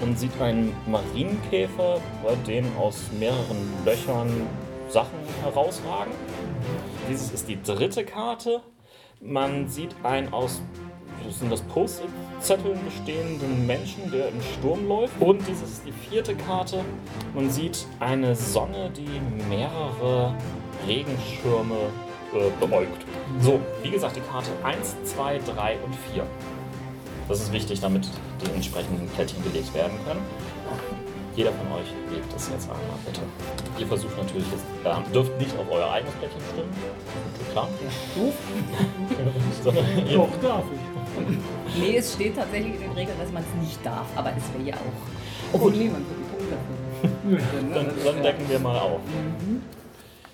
Man 0.00 0.16
sieht 0.16 0.32
einen 0.40 0.74
Marienkäfer, 0.86 2.00
bei 2.24 2.34
dem 2.46 2.64
aus 2.78 3.10
mehreren 3.18 3.72
Löchern 3.84 4.30
Sachen 4.88 5.18
herausragen. 5.42 6.12
Dieses 7.08 7.30
ist 7.30 7.48
die 7.48 7.62
dritte 7.62 8.04
Karte. 8.04 8.62
Man 9.20 9.68
sieht 9.68 9.94
einen 10.02 10.32
aus 10.32 10.62
sind 11.28 11.52
das 11.52 11.62
Post-it-Zetteln 12.40 12.78
bestehenden 12.84 13.66
Menschen, 13.66 14.10
der 14.10 14.28
im 14.28 14.40
Sturm 14.40 14.88
läuft. 14.88 15.20
Und 15.20 15.46
dieses 15.46 15.70
ist 15.70 15.82
die 15.86 15.92
vierte 15.92 16.34
Karte. 16.34 16.84
Man 17.34 17.50
sieht 17.50 17.86
eine 18.00 18.34
Sonne, 18.34 18.90
die 18.96 19.20
mehrere 19.48 20.34
Regenschirme 20.86 21.76
äh, 22.34 22.50
beäugt. 22.66 23.04
So, 23.40 23.60
wie 23.82 23.90
gesagt, 23.90 24.16
die 24.16 24.20
Karte 24.20 24.50
1, 24.64 24.96
2, 25.04 25.38
3 25.38 25.76
und 25.84 25.94
4. 26.12 26.26
Das 27.28 27.40
ist 27.40 27.52
wichtig, 27.52 27.80
damit 27.80 28.08
die 28.44 28.50
entsprechenden 28.52 29.06
Plättchen 29.08 29.42
gelegt 29.44 29.72
werden 29.74 29.96
können. 30.06 30.20
Jeder 31.36 31.52
von 31.52 31.72
euch 31.72 31.86
legt 32.12 32.32
das 32.34 32.50
jetzt 32.50 32.68
einmal, 32.68 32.98
bitte. 33.04 33.20
Ihr 33.78 33.86
versucht 33.86 34.16
natürlich 34.16 34.46
jetzt, 34.50 34.64
äh, 34.84 35.12
dürft 35.12 35.38
nicht 35.38 35.56
auf 35.56 35.66
euer 35.70 35.90
eigenes 35.90 36.14
Plättchen 36.14 36.40
stimmen, 36.52 36.72
ist 37.40 37.52
klar. 37.52 37.68
Doof. 38.16 38.34
Sondern 39.64 39.84
ihr, 40.06 40.16
Doch, 40.16 40.40
darf 40.42 40.64
ich. 40.72 41.80
Nee, 41.80 41.96
es 41.96 42.14
steht 42.14 42.36
tatsächlich 42.36 42.74
in 42.74 42.80
den 42.80 42.92
Regeln, 42.92 43.18
dass 43.18 43.32
man 43.32 43.42
es 43.42 43.68
nicht 43.68 43.84
darf, 43.84 44.06
aber 44.16 44.32
es 44.36 44.42
wäre 44.54 44.70
ja 44.70 44.74
auch. 44.74 45.54
Obwohl, 45.54 45.72
nee, 45.72 45.88
man 45.88 46.04
wird 46.06 46.18
die 46.18 46.30
Punkte 46.30 46.56
dafür. 46.56 47.74
dann, 47.74 48.04
dann 48.04 48.22
decken 48.22 48.48
wir 48.48 48.58
mal 48.58 48.78
auf. 48.78 49.00
Mhm. 49.00 49.62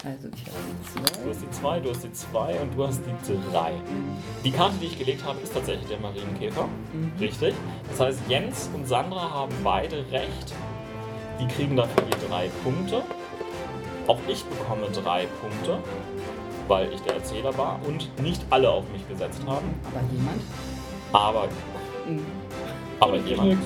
Also 0.04 0.28
ich 0.34 0.42
habe 0.46 0.58
die 0.62 1.22
Du 1.24 1.30
hast 1.30 1.42
die 1.42 1.50
2, 1.50 1.80
du 1.80 1.90
hast 1.90 2.04
die 2.04 2.12
2 2.12 2.60
und 2.60 2.76
du 2.76 2.86
hast 2.86 3.00
die 3.04 3.52
3. 3.52 3.72
Die 4.44 4.50
Karte, 4.52 4.74
die 4.80 4.86
ich 4.86 4.98
gelegt 4.98 5.24
habe, 5.24 5.40
ist 5.40 5.52
tatsächlich 5.52 5.88
der 5.88 5.98
Marienkäfer. 5.98 6.68
Richtig. 7.18 7.54
Das 7.90 8.00
heißt, 8.00 8.20
Jens 8.28 8.70
und 8.72 8.86
Sandra 8.86 9.30
haben 9.30 9.52
beide 9.64 10.04
recht. 10.12 10.54
Die 11.40 11.47
kriegen 11.47 11.76
dafür 11.76 12.05
je 12.05 12.28
drei 12.28 12.50
Punkte. 12.64 13.02
Auch 14.07 14.19
ich 14.28 14.45
bekomme 14.45 14.87
drei 14.93 15.26
Punkte, 15.40 15.78
weil 16.69 16.93
ich 16.93 17.00
der 17.02 17.14
Erzähler 17.14 17.57
war 17.59 17.81
und 17.87 18.09
nicht 18.23 18.43
alle 18.50 18.71
auf 18.71 18.85
mich 18.93 19.07
gesetzt 19.09 19.40
haben. 19.47 19.75
Aber 19.85 20.00
jemand? 20.12 20.43
Aber, 21.12 21.49
Mhm. 22.07 22.26
aber 23.00 23.16
jemand. 23.16 23.59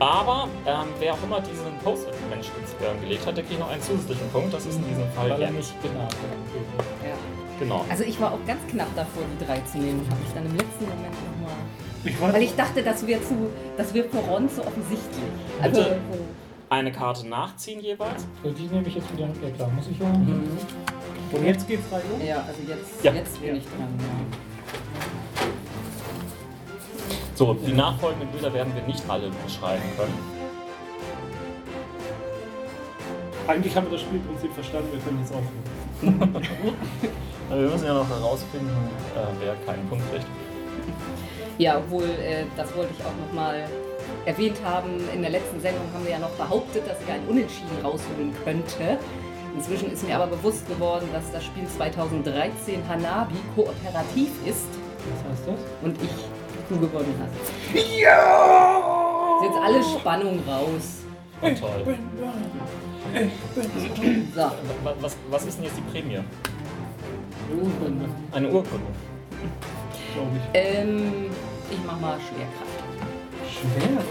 Aber 0.00 0.48
ähm, 0.64 0.86
wer 1.00 1.12
auch 1.12 1.22
immer 1.24 1.40
diesen 1.40 1.76
Post-it-Mensch 1.82 2.46
äh, 2.46 3.00
gelegt 3.00 3.26
hat, 3.26 3.36
der 3.36 3.44
kriegt 3.44 3.58
noch 3.60 3.68
einen 3.70 3.82
zusätzlichen 3.82 4.28
Punkt. 4.30 4.54
Das 4.54 4.64
ist 4.64 4.76
in 4.76 4.86
diesem 4.88 5.10
Fall 5.12 5.30
Weil 5.30 5.42
er 5.42 5.50
nicht 5.50 5.72
hat. 5.72 6.14
Ja. 7.04 7.14
Genau. 7.58 7.84
Also 7.90 8.04
ich 8.04 8.20
war 8.20 8.32
auch 8.32 8.38
ganz 8.46 8.60
knapp 8.70 8.94
davor, 8.94 9.24
die 9.34 9.44
drei 9.44 9.60
zu 9.60 9.78
nehmen. 9.78 10.06
Habe 10.08 10.20
ich 10.24 10.32
dann 10.32 10.46
im 10.46 10.52
letzten 10.56 10.84
Moment 10.84 11.14
nochmal. 12.22 12.32
Weil 12.32 12.42
ich 12.42 12.54
dachte, 12.54 12.82
das 12.82 13.04
wäre 13.06 13.20
zu, 13.22 13.50
das 13.76 13.92
wäre 13.92 14.08
für 14.08 14.18
Ron 14.18 14.48
zu 14.48 14.60
offensichtlich. 14.64 15.24
Also 15.60 15.82
Bitte. 15.82 15.98
Eine 16.70 16.92
Karte 16.92 17.26
nachziehen 17.26 17.80
jeweils. 17.80 18.26
So, 18.44 18.50
die 18.50 18.64
nehme 18.66 18.86
ich 18.86 18.94
jetzt 18.96 19.10
wieder. 19.12 19.26
Ja 19.42 19.50
klar, 19.56 19.70
muss 19.70 19.86
ich 19.88 19.98
ja. 19.98 20.06
Mhm. 20.06 20.48
Und 21.32 21.44
jetzt 21.44 21.66
geht's 21.66 21.90
rein 21.90 22.02
um. 22.14 22.26
Ja, 22.26 22.36
also 22.46 22.60
jetzt, 22.66 23.02
Ja. 23.04 23.12
jetzt 23.12 23.40
bin 23.40 23.56
ich 23.56 23.64
dran. 23.64 23.88
Ja. 23.98 25.46
So, 27.34 27.54
die 27.54 27.72
nachfolgenden 27.72 28.28
Bilder 28.30 28.52
werden 28.52 28.74
wir 28.74 28.82
nicht 28.82 29.02
alle 29.08 29.30
beschreiben 29.44 29.82
können. 29.96 30.38
Eigentlich 33.46 33.74
haben 33.74 33.86
wir 33.86 33.92
das 33.92 34.02
Spielprinzip 34.02 34.52
verstanden, 34.52 34.88
wir 34.92 35.00
können 35.00 35.20
jetzt 35.20 35.32
aufhören. 35.32 36.46
Wir 37.50 37.56
müssen 37.70 37.86
ja 37.86 37.94
noch 37.94 38.08
herausfinden, 38.10 38.68
äh, 39.16 39.20
wer 39.40 39.54
keinen 39.66 39.88
Punkt 39.88 40.04
kriegt. 40.12 40.26
Ja, 41.56 41.78
obwohl, 41.78 42.04
äh, 42.04 42.44
das 42.58 42.76
wollte 42.76 42.92
ich 42.96 43.02
auch 43.02 43.26
nochmal 43.26 43.66
erwähnt 44.28 44.58
haben. 44.64 44.90
In 45.14 45.22
der 45.22 45.30
letzten 45.30 45.60
Sendung 45.60 45.82
haben 45.94 46.04
wir 46.04 46.12
ja 46.12 46.18
noch 46.18 46.30
behauptet, 46.30 46.86
dass 46.86 46.96
ich 47.04 47.10
ein 47.12 47.26
Unentschieden 47.28 47.76
rausholen 47.82 48.32
könnte. 48.44 48.98
Inzwischen 49.56 49.90
ist 49.90 50.06
mir 50.06 50.14
aber 50.16 50.26
bewusst 50.28 50.68
geworden, 50.68 51.08
dass 51.12 51.32
das 51.32 51.44
Spiel 51.44 51.66
2013 51.66 52.80
Hanabi 52.88 53.34
kooperativ 53.56 54.30
ist 54.46 54.66
Was 55.24 55.32
heißt 55.32 55.48
das? 55.48 55.60
und 55.82 55.96
ich 56.02 56.10
du 56.68 56.78
gewonnen 56.78 57.14
hast. 57.18 57.80
Ja! 57.98 59.38
Ist 59.40 59.48
jetzt 59.48 59.58
alle 59.64 59.82
Spannung 59.98 60.38
raus. 60.46 60.98
Oh, 61.40 61.46
toll. 61.58 61.96
So. 64.34 64.40
Wa- 64.40 64.94
Was, 65.00 65.16
was 65.30 65.46
ist 65.46 65.56
denn 65.58 65.64
jetzt 65.64 65.76
die 65.78 65.90
Prämie? 65.90 66.18
Urkunde, 67.50 68.04
Eine 68.32 68.48
Urkunde. 68.48 68.86
glaube 70.12 70.30
ich. 70.36 70.42
Ähm, 70.52 71.30
ich 71.70 71.78
mach 71.86 71.98
mal 72.00 72.18
Schwerkraft. 72.20 72.67
Schwerkraft. 73.58 74.08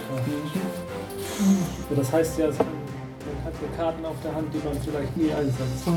So, 1.90 1.96
das 1.96 2.12
heißt 2.14 2.40
ja, 2.40 2.48
man 2.48 2.56
hat 3.46 3.54
ja 3.62 3.78
Karten 3.78 4.06
auf 4.06 4.16
der 4.24 4.34
Hand, 4.36 4.48
die 4.54 4.62
man 4.68 4.78
vielleicht 4.82 5.16
nie 5.18 5.32
einsetzt. 5.32 5.84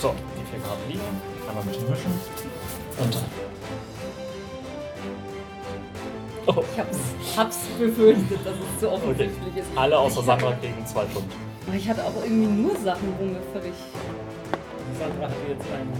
So, 0.00 0.14
die 0.36 0.44
vier 0.50 0.60
Karten 0.60 0.88
liegen. 0.88 1.00
Einmal 1.48 1.64
mit 1.64 1.76
dem 1.76 1.88
Mischen. 1.90 2.12
Und. 2.98 3.16
Oh, 6.46 6.64
Ich 6.72 6.78
hab's, 6.80 6.98
hab's 7.36 7.58
befürchtet, 7.78 8.38
dass 8.44 8.54
es 8.54 8.80
zu 8.80 8.90
offensichtlich 8.90 9.56
ist. 9.56 9.66
alle 9.76 9.98
außer 9.98 10.20
Ich 10.20 10.26
Sandra 10.26 10.48
hatte- 10.48 10.60
kriegen 10.60 10.86
zwei 10.86 11.04
Punkte. 11.04 11.36
Aber 11.66 11.76
Ich 11.76 11.88
hatte 11.88 12.02
auch 12.04 12.22
irgendwie 12.24 12.46
nur 12.62 12.74
Sachen, 12.76 13.12
wo 13.18 13.24
mir 13.26 13.40
völlig. 13.52 13.74
Sandra 14.98 15.26
hat 15.26 15.36
jetzt 15.48 15.66
einen 15.72 15.92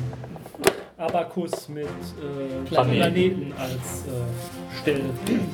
Abakus 0.99 1.69
mit 1.69 1.85
äh, 1.87 2.65
Planeten. 2.69 2.97
Planeten 2.99 3.53
als 3.57 4.05
äh, 4.07 4.81
Stelle. 4.83 5.05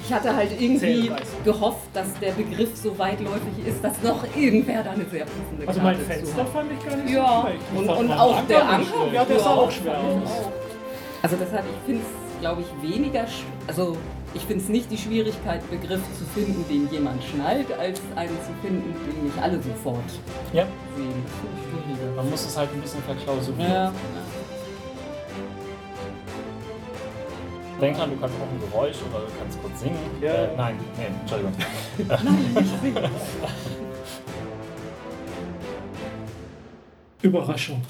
Ich 0.06 0.12
hatte 0.12 0.34
halt 0.34 0.50
irgendwie 0.58 1.12
gehofft, 1.44 1.88
dass 1.92 2.06
der 2.18 2.32
Begriff 2.32 2.74
so 2.76 2.98
weitläufig 2.98 3.66
ist, 3.66 3.84
dass 3.84 4.02
noch 4.02 4.24
irgendwer 4.34 4.82
da 4.82 4.92
eine 4.92 5.04
sehr 5.04 5.26
passende 5.26 5.68
Also 5.68 5.80
Karte 5.80 5.98
mein 5.98 6.06
Fenster 6.06 6.46
fand 6.46 6.70
ich 6.72 6.86
gar 6.88 6.96
nicht 6.96 7.14
Ja, 7.14 7.42
so 7.42 7.48
schlecht. 7.48 7.90
und, 7.90 8.04
und 8.06 8.12
auch 8.12 8.46
der 8.46 8.68
Anker. 8.68 9.12
Ja, 9.12 9.24
der 9.24 9.38
sah 9.38 9.50
auch 9.54 9.70
schwer 9.70 9.98
aus. 9.98 10.30
Also 11.22 11.36
deshalb, 11.38 11.64
ich 11.66 11.86
finde 11.86 12.02
es, 12.02 12.40
glaube 12.40 12.62
ich, 12.62 12.90
weniger, 12.94 13.26
also 13.66 13.96
ich 14.34 14.42
finde 14.42 14.62
es 14.64 14.68
nicht 14.70 14.90
die 14.90 14.98
Schwierigkeit, 14.98 15.60
Begriff 15.70 16.00
zu 16.18 16.24
finden, 16.34 16.64
den 16.70 16.90
jemand 16.90 17.22
schnallt, 17.22 17.66
als 17.78 18.00
einen 18.16 18.36
zu 18.40 18.50
finden, 18.66 18.94
den 19.06 19.24
nicht 19.26 19.38
alle 19.42 19.60
sofort 19.62 20.02
Ja. 20.54 20.66
sehen. 20.96 21.22
Man 22.16 22.30
muss 22.30 22.46
es 22.46 22.56
halt 22.56 22.70
ein 22.72 22.80
bisschen 22.80 23.02
verklausulieren. 23.02 23.70
Ja. 23.70 23.92
Denk 27.81 27.97
dran, 27.97 28.11
du 28.11 28.16
kannst 28.16 28.37
auch 28.37 28.43
ein 28.43 28.61
Geräusch 28.71 28.97
oder 29.11 29.21
du 29.21 29.33
kannst 29.38 29.61
kurz 29.61 29.81
singen. 29.81 29.99
Ja. 30.21 30.33
Äh, 30.33 30.57
nein, 30.57 30.78
nee, 30.97 31.07
Entschuldigung. 31.21 31.52
Überraschung. 37.23 37.83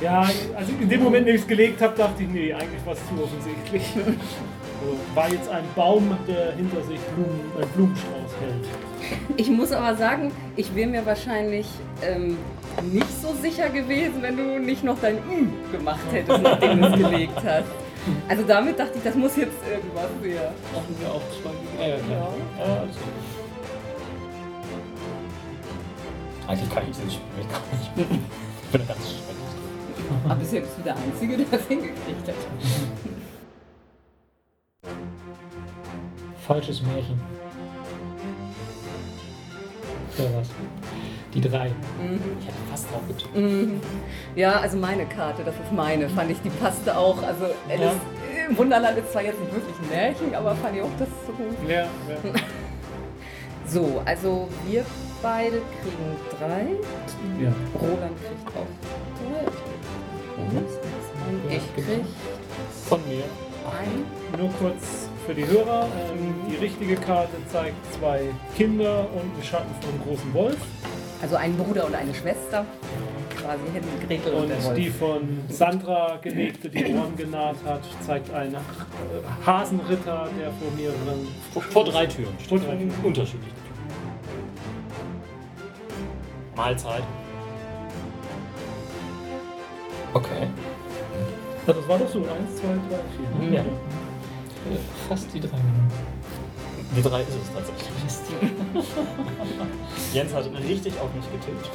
Ja, 0.00 0.28
also 0.54 0.72
in 0.80 0.88
dem 0.88 1.02
Moment, 1.02 1.20
in 1.20 1.26
dem 1.26 1.36
ich 1.36 1.42
es 1.42 1.46
gelegt 1.46 1.80
habe, 1.80 1.96
dachte 1.96 2.22
ich, 2.22 2.28
nee, 2.28 2.52
eigentlich 2.52 2.84
war 2.84 2.92
es 2.92 3.00
zu 3.08 3.22
offensichtlich. 3.22 3.82
Also, 4.78 4.98
war 5.14 5.28
jetzt 5.30 5.48
ein 5.48 5.64
Baum, 5.74 6.16
der 6.28 6.52
hinter 6.52 6.82
sich 6.82 7.00
Blumen, 7.00 7.50
einen 7.58 7.70
Blumenstrauß 7.70 8.32
hält. 8.40 8.68
Ich 9.36 9.50
muss 9.50 9.72
aber 9.72 9.96
sagen, 9.96 10.32
ich 10.56 10.74
wäre 10.74 10.88
mir 10.88 11.04
wahrscheinlich 11.06 11.66
ähm, 12.02 12.36
nicht 12.92 13.22
so 13.22 13.34
sicher 13.34 13.68
gewesen, 13.68 14.22
wenn 14.22 14.36
du 14.36 14.58
nicht 14.58 14.84
noch 14.84 14.98
dein 15.00 15.16
Ü 15.16 15.48
gemacht 15.72 16.00
hättest, 16.12 16.42
nachdem 16.42 16.80
du 16.80 16.88
es 16.88 16.94
gelegt 16.98 17.36
hast. 17.44 17.64
Also 18.28 18.44
damit 18.44 18.78
dachte 18.78 18.98
ich, 18.98 19.04
das 19.04 19.14
muss 19.14 19.36
jetzt 19.36 19.56
irgendwas 19.68 20.08
sehr. 20.22 20.52
Brauchen 20.72 20.96
wir 21.00 21.08
auch 21.10 21.22
zwei 21.42 21.82
Ja, 21.82 21.88
ja, 21.88 21.96
klar. 21.96 22.34
Ja, 22.58 22.64
alles 22.64 22.96
gut. 22.96 23.04
Eigentlich 26.48 26.70
kann 26.70 26.82
ich 26.88 26.96
dieses 26.96 27.14
Spiel 27.14 27.44
gar 27.50 27.62
nicht. 27.72 28.20
Ich 28.62 28.70
bin 28.70 28.86
ganz 28.86 29.00
schrecklich. 29.00 29.36
Aber 30.24 30.34
bisher 30.36 30.60
bist 30.60 30.78
du 30.78 30.82
der 30.82 30.96
Einzige, 30.96 31.36
der 31.36 31.46
das 31.50 31.66
hingekriegt 31.66 32.28
hat. 32.28 32.34
Falsches 36.46 36.80
Märchen. 36.82 37.35
Ja, 40.18 40.24
was? 40.38 40.48
Die 41.34 41.40
drei. 41.40 41.70
Ich 42.40 42.46
hätte 42.46 42.56
fast 42.70 42.90
drauf 42.90 43.02
getippt. 43.08 43.36
Mhm. 43.36 43.80
Ja, 44.34 44.60
also 44.60 44.76
meine 44.78 45.04
Karte, 45.06 45.42
das 45.44 45.54
ist 45.54 45.72
meine, 45.72 46.08
fand 46.08 46.30
ich, 46.30 46.40
die 46.40 46.50
passte 46.50 46.96
auch. 46.96 47.22
Also 47.22 47.46
Alice 47.68 47.92
im 48.48 48.56
Wunderland 48.56 48.96
ist 48.98 49.12
zwar 49.12 49.22
jetzt 49.22 49.38
nicht 49.40 49.52
wirklich 49.52 49.74
ein 49.82 49.88
Märchen, 49.90 50.34
aber 50.34 50.54
fand 50.56 50.76
ich 50.76 50.82
auch 50.82 50.90
das 50.98 51.08
so 51.26 51.32
gut. 51.32 51.68
Ja, 51.68 51.82
ja. 51.82 51.88
So, 53.68 54.00
also 54.04 54.48
wir 54.68 54.84
beide 55.20 55.60
kriegen 55.82 56.16
drei. 56.38 56.66
ja. 57.42 57.52
Roland 57.80 58.16
kriegt 58.22 58.56
auch 58.56 58.70
drei. 59.18 59.46
Und 60.40 61.50
ich 61.50 61.74
krieg 61.74 62.04
Von 62.88 63.00
mir. 63.08 63.24
Ein. 63.72 64.04
Nur 64.38 64.50
kurz 64.60 65.08
für 65.26 65.34
die 65.34 65.46
Hörer. 65.46 65.88
Ähm, 66.12 66.34
die 66.50 66.56
richtige 66.56 66.96
Karte 66.96 67.36
zeigt 67.50 67.74
zwei 67.98 68.22
Kinder 68.56 69.08
und 69.12 69.32
einen 69.34 69.42
Schatten 69.42 69.74
von 69.80 69.90
einem 69.90 70.02
großen 70.04 70.34
Wolf. 70.34 70.58
Also 71.22 71.36
einen 71.36 71.56
Bruder 71.56 71.86
und 71.86 71.94
eine 71.94 72.14
Schwester. 72.14 72.64
Quasi 73.36 73.62
Hänsel, 73.72 73.90
Gretel 74.06 74.32
und, 74.34 74.42
Und 74.42 74.48
der 74.48 74.64
Wolf. 74.64 74.74
die 74.76 74.90
von 74.90 75.38
Sandra 75.48 76.18
gelegte, 76.20 76.68
die 76.68 76.84
Ohren 76.94 77.16
genaht 77.16 77.56
hat, 77.64 77.82
zeigt 78.04 78.32
einen 78.32 78.54
äh, 78.54 78.58
Hasenritter, 79.44 80.28
der 80.38 80.50
vor 80.52 80.70
mehreren 80.76 81.28
Vor, 81.52 81.62
vor 81.62 81.84
drei 81.84 82.06
Türen. 82.06 82.34
Vor 82.48 82.58
drei 82.58 82.76
Türen. 82.76 82.92
Unterschiedlich. 83.04 83.52
Mahlzeit. 86.56 87.02
Okay. 90.14 90.48
Ja, 91.66 91.72
das 91.72 91.88
war 91.88 91.98
doch 91.98 92.08
so. 92.08 92.18
Eins, 92.20 92.56
zwei, 92.56 92.74
drei, 92.88 93.00
vier. 93.40 93.48
ne? 93.50 93.56
Ja. 93.56 93.64
Fast 95.08 95.26
die 95.32 95.40
drei 95.40 95.48
genommen. 95.48 95.90
Die 96.96 97.02
drei 97.02 97.20
ist 97.22 97.28
es 97.30 97.52
tatsächlich. 97.52 97.88
Jens 100.12 100.32
hat 100.34 100.44
richtig 100.68 100.92
auf 101.00 101.12
mich 101.14 101.24
getippt. 101.32 101.70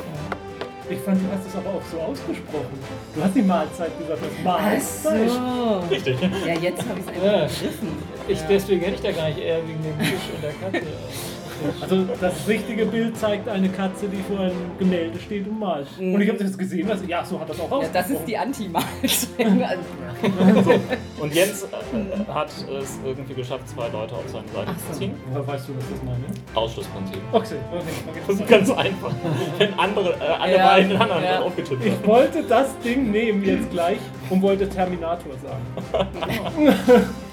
Ich 0.90 1.00
fand, 1.00 1.22
du 1.22 1.26
hast 1.32 1.48
es 1.48 1.56
aber 1.56 1.70
auch 1.70 1.82
so 1.90 2.00
ausgesprochen. 2.00 2.78
Du 3.16 3.24
hast 3.24 3.36
die 3.36 3.42
Mahlzeit 3.44 3.98
gesagt, 3.98 4.20
das 4.22 4.30
Ach 4.40 4.44
Mahlzeit. 4.44 5.30
so. 5.30 5.84
Richtig. 5.90 6.18
Ja, 6.46 6.54
jetzt 6.60 6.82
habe 6.88 7.00
ich 7.00 7.06
es 7.18 7.24
Ja. 7.24 7.34
einfach 7.44 7.56
begriffen. 7.58 7.88
Ich, 8.28 8.40
deswegen 8.42 8.82
hätte 8.82 8.96
ich 8.96 9.02
da 9.02 9.12
gar 9.12 9.28
nicht 9.30 9.40
eher 9.40 9.66
wegen 9.68 9.82
dem 9.84 10.00
Fisch 10.00 10.30
und 10.36 10.44
der 10.44 10.52
Katze. 10.54 10.88
Also 11.82 12.06
das 12.20 12.48
richtige 12.48 12.86
Bild 12.86 13.18
zeigt 13.18 13.48
eine 13.48 13.70
Katze, 13.70 14.08
die 14.08 14.22
vor 14.24 14.40
einem 14.40 14.72
Gemälde 14.80 15.20
steht 15.20 15.48
und 15.48 15.60
malt. 15.60 15.88
Und 16.00 16.20
ich 16.22 16.30
habe 16.30 16.44
das 16.44 16.58
gesehen, 16.58 16.90
also, 16.90 17.06
ja, 17.06 17.24
so 17.24 17.40
hat 17.40 17.50
das 17.50 17.60
auch 17.60 17.82
Ja, 17.82 17.88
das 17.92 18.10
ist 18.10 18.26
die 18.26 18.38
Anti-Mahlzeit. 18.38 19.30
Also, 19.42 20.72
Und 21.20 21.34
Jens 21.34 21.64
äh, 21.64 22.32
hat 22.32 22.50
es 22.50 23.00
irgendwie 23.06 23.34
geschafft, 23.34 23.68
zwei 23.70 23.88
Leute 23.90 24.14
auf 24.16 24.24
seine 24.28 24.48
Seite 24.48 24.78
zu 24.78 24.94
so. 24.94 25.00
ziehen. 25.00 25.14
Woher 25.30 25.48
weißt 25.48 25.70
du, 25.70 25.74
was 25.78 25.86
das 25.90 26.04
meine? 26.04 26.24
Ausschlussprinzip. 26.54 27.18
Okay, 27.32 27.56
okay, 27.72 28.22
Das 28.28 28.36
ist 28.40 28.48
ganz 28.48 28.70
einfach. 28.72 29.12
Wenn 29.58 29.74
andere, 29.80 30.14
äh, 30.14 30.24
alle 30.40 30.58
Ja, 30.58 30.68
beiden 30.68 30.98
anderen 30.98 31.24
ja. 31.24 31.40
aufgetippt 31.42 31.86
Ich 31.86 32.08
wollte 32.08 32.44
das 32.44 32.78
Ding 32.80 33.12
nehmen 33.12 33.44
jetzt 33.44 33.70
gleich 33.72 34.00
und 34.30 34.42
wollte 34.42 34.68
Terminator 34.70 35.34
sagen. 35.42 36.12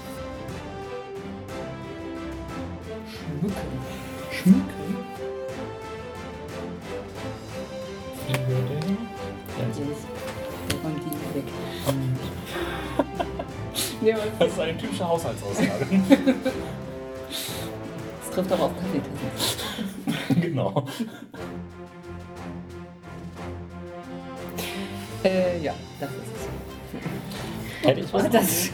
Schmücken? 4.41 4.97
Wie 8.27 8.33
gehört 8.33 8.69
der 8.69 8.77
hin? 8.87 8.97
Jetzt, 9.59 9.79
der 9.79 9.85
die 11.03 11.35
weg. 11.35 11.47
Nee, 14.01 14.15
Das 14.39 14.47
ist 14.47 14.59
eine 14.59 14.77
typische 14.77 15.05
Haushaltsaussage. 15.05 15.85
das 17.29 18.29
trifft 18.33 18.53
auch 18.53 18.59
auf 18.61 18.71
Kaffeetassen. 18.79 20.41
genau. 20.41 20.85
Äh, 25.25 25.59
ja, 25.61 25.73
das 25.99 26.09
ist 26.11 26.17
es. 26.17 27.87
Hätte 27.87 27.99
ich 27.99 28.13
was? 28.13 28.29
Das 28.29 28.71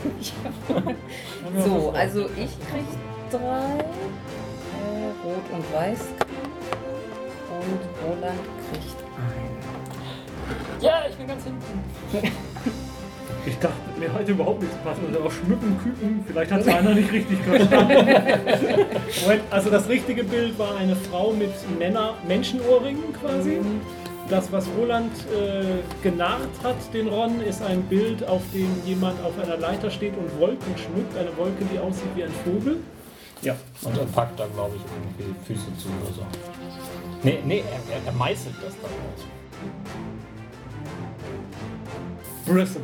so, 1.66 1.92
also 1.92 2.26
ich 2.38 2.52
krieg 2.70 2.86
drei. 3.32 3.84
Rot 5.26 5.44
und 5.52 5.74
Weiß. 5.74 6.00
Und 7.50 7.82
Roland 8.06 8.40
kriegt 8.70 8.98
einen. 9.18 9.58
Ja, 10.82 11.04
ich 11.10 11.16
bin 11.16 11.28
ganz 11.28 11.44
hinten. 11.44 12.32
Ich 13.48 13.60
dachte, 13.60 13.76
mir 14.00 14.12
heute 14.12 14.32
überhaupt 14.32 14.62
nichts 14.62 14.76
passt. 14.84 15.00
Also 15.06 15.20
auch 15.24 15.32
Schmücken, 15.32 15.78
Küken, 15.78 16.24
vielleicht 16.28 16.52
hat 16.52 16.62
es 16.62 16.68
einer 16.68 16.96
nicht 16.96 17.12
richtig 17.12 17.38
verstanden. 17.40 18.08
Also 19.52 19.70
das 19.70 19.88
richtige 19.88 20.24
Bild 20.24 20.58
war 20.58 20.76
eine 20.78 20.96
Frau 20.96 21.32
mit 21.32 21.52
Männer 21.78 22.16
Menschenohrringen 22.28 23.14
quasi. 23.14 23.60
Das, 24.30 24.52
was 24.52 24.68
Roland 24.80 25.12
äh, 25.32 25.64
genarrt 26.02 26.50
hat, 26.64 26.76
den 26.94 27.08
Ron, 27.08 27.40
ist 27.42 27.62
ein 27.62 27.84
Bild, 27.84 28.28
auf 28.28 28.42
dem 28.52 28.70
jemand 28.84 29.24
auf 29.24 29.34
einer 29.40 29.58
Leiter 29.58 29.92
steht 29.92 30.18
und 30.18 30.40
Wolken 30.40 30.76
schmückt. 30.76 31.16
Eine 31.16 31.36
Wolke, 31.38 31.66
die 31.72 31.78
aussieht 31.78 32.10
wie 32.16 32.24
ein 32.24 32.34
Vogel. 32.44 32.78
Ja. 33.42 33.56
Und 33.84 33.98
er 33.98 34.06
packt 34.06 34.40
da, 34.40 34.48
glaube 34.48 34.76
ich, 34.76 34.82
irgendwie 35.22 35.36
Füße 35.46 35.78
zu 35.78 35.88
oder 35.90 36.14
so. 36.16 36.26
Nee, 37.24 37.40
nee, 37.46 37.60
er, 37.60 37.96
er, 37.96 38.06
er 38.06 38.12
meißelt 38.14 38.56
das 38.62 38.74
dann 38.82 38.92
aus. 38.92 39.24
Prism. 42.46 42.80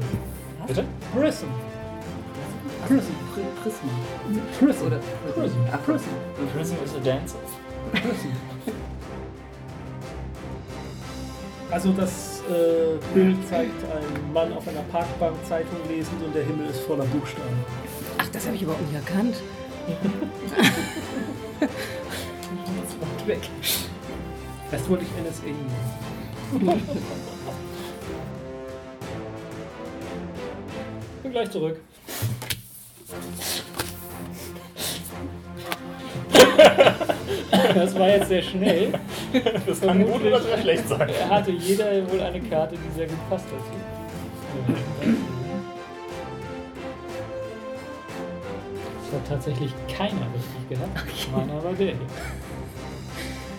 Bitte? 0.67 0.83
Prism. 1.13 1.45
Prism. 2.87 3.11
Pri- 3.33 3.61
Prisma. 3.63 3.89
Prism. 4.59 4.85
Oder 4.87 4.99
Prism. 5.35 5.57
Ach, 5.71 5.83
Prism. 5.85 6.09
Prism 6.55 6.75
is 6.83 6.93
a 6.95 6.99
dancer. 7.03 7.37
Prism. 7.91 8.29
Also 11.69 11.93
das 11.93 12.41
äh, 12.49 12.97
Bild 13.13 13.37
zeigt 13.47 13.81
einen 13.85 14.33
Mann 14.33 14.51
auf 14.53 14.67
einer 14.67 14.81
Parkbank 14.91 15.35
Zeitung 15.47 15.77
lesend 15.87 16.21
und 16.23 16.35
der 16.35 16.43
Himmel 16.43 16.67
ist 16.69 16.81
voller 16.81 17.05
Buchstaben. 17.05 17.63
Ach, 18.17 18.27
das 18.33 18.45
habe 18.45 18.55
ich 18.55 18.63
überhaupt 18.63 18.81
nicht 18.81 18.95
erkannt. 18.95 19.35
Das 21.59 23.27
weg. 23.27 23.39
Erst 24.71 24.89
wollte 24.89 25.03
ich 25.03 25.11
NSA 25.11 25.45
nehmen. 25.45 26.87
bin 31.23 31.31
gleich 31.31 31.51
zurück. 31.51 31.79
Das 37.73 37.97
war 37.97 38.09
jetzt 38.09 38.27
sehr 38.27 38.41
schnell. 38.41 38.91
Das 39.65 39.81
kann 39.81 40.05
gut 40.05 40.21
oder 40.23 40.41
sehr 40.41 40.57
schlecht 40.57 40.87
sein. 40.87 41.09
Er 41.09 41.29
hatte 41.29 41.51
jeder 41.51 41.85
wohl 42.11 42.21
eine 42.21 42.41
Karte, 42.41 42.75
die 42.75 42.97
sehr 42.97 43.07
gut 43.07 43.29
passt 43.29 43.45
dazu. 43.45 45.15
Hat 49.13 49.27
tatsächlich 49.27 49.73
keiner 49.87 50.27
richtig 50.33 50.69
gehabt. 50.69 51.31
Meiner 51.31 51.63
war 51.63 51.73
der 51.73 51.87
hier. 51.87 51.95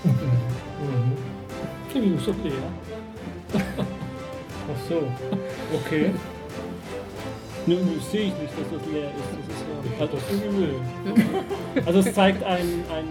Mhm. 0.04 1.12
Der 1.94 2.02
ist 2.02 2.26
doch 2.26 2.44
leer. 2.44 2.52
Ach 4.72 4.88
so. 4.88 5.02
Okay. 5.74 6.10
Nö, 7.66 7.76
sehe 8.10 8.22
ich 8.22 8.34
nicht, 8.38 8.52
dass 8.58 8.80
das 8.80 8.92
leer 8.92 9.10
ist. 9.10 9.16
Das 9.38 9.56
ist 9.56 9.64
Ich 9.84 9.92
ja, 9.92 10.00
hatte 10.00 10.16
das 10.16 10.24
so 10.28 10.36
gewöhnt. 10.40 11.61
Also 11.86 12.00
es 12.00 12.14
zeigt 12.14 12.42
ein, 12.44 12.84
ein 12.92 13.06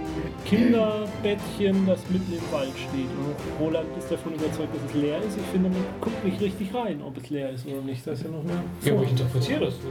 Kinderbettchen, 0.45 1.86
das 1.86 2.00
mitten 2.10 2.34
im 2.34 2.52
Wald 2.52 2.74
steht. 2.74 3.10
Und 3.17 3.36
Roland 3.60 3.88
ist 3.97 4.12
davon 4.12 4.34
überzeugt, 4.34 4.76
dass 4.76 4.84
es 4.89 5.02
leer 5.02 5.17
ist. 5.19 5.38
Ich 5.38 5.45
finde, 5.52 5.69
man 5.69 5.84
guckt 6.00 6.24
nicht 6.24 6.41
richtig 6.41 6.74
rein, 6.74 7.02
ob 7.06 7.17
es 7.17 7.30
leer 7.30 7.50
ist 7.50 7.65
oder 7.67 7.82
nicht. 7.82 8.06
Das 8.06 8.19
ist 8.19 8.26
ja 8.26 8.32
noch 8.32 8.41
eine 8.41 8.63
Ja, 8.84 8.93
aber 8.93 9.04
ich 9.04 9.12
interpretiere 9.12 9.65
das 9.65 9.76
so. 9.76 9.89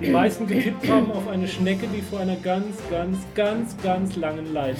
Die 0.00 0.10
meisten 0.10 0.46
getippt 0.46 0.88
haben 0.88 1.10
auf 1.10 1.28
eine 1.28 1.46
Schnecke, 1.48 1.86
die 1.88 2.02
vor 2.02 2.20
einer 2.20 2.36
ganz, 2.36 2.76
ganz, 2.90 3.18
ganz, 3.34 3.76
ganz 3.82 4.16
langen 4.16 4.52
Leiter. 4.52 4.78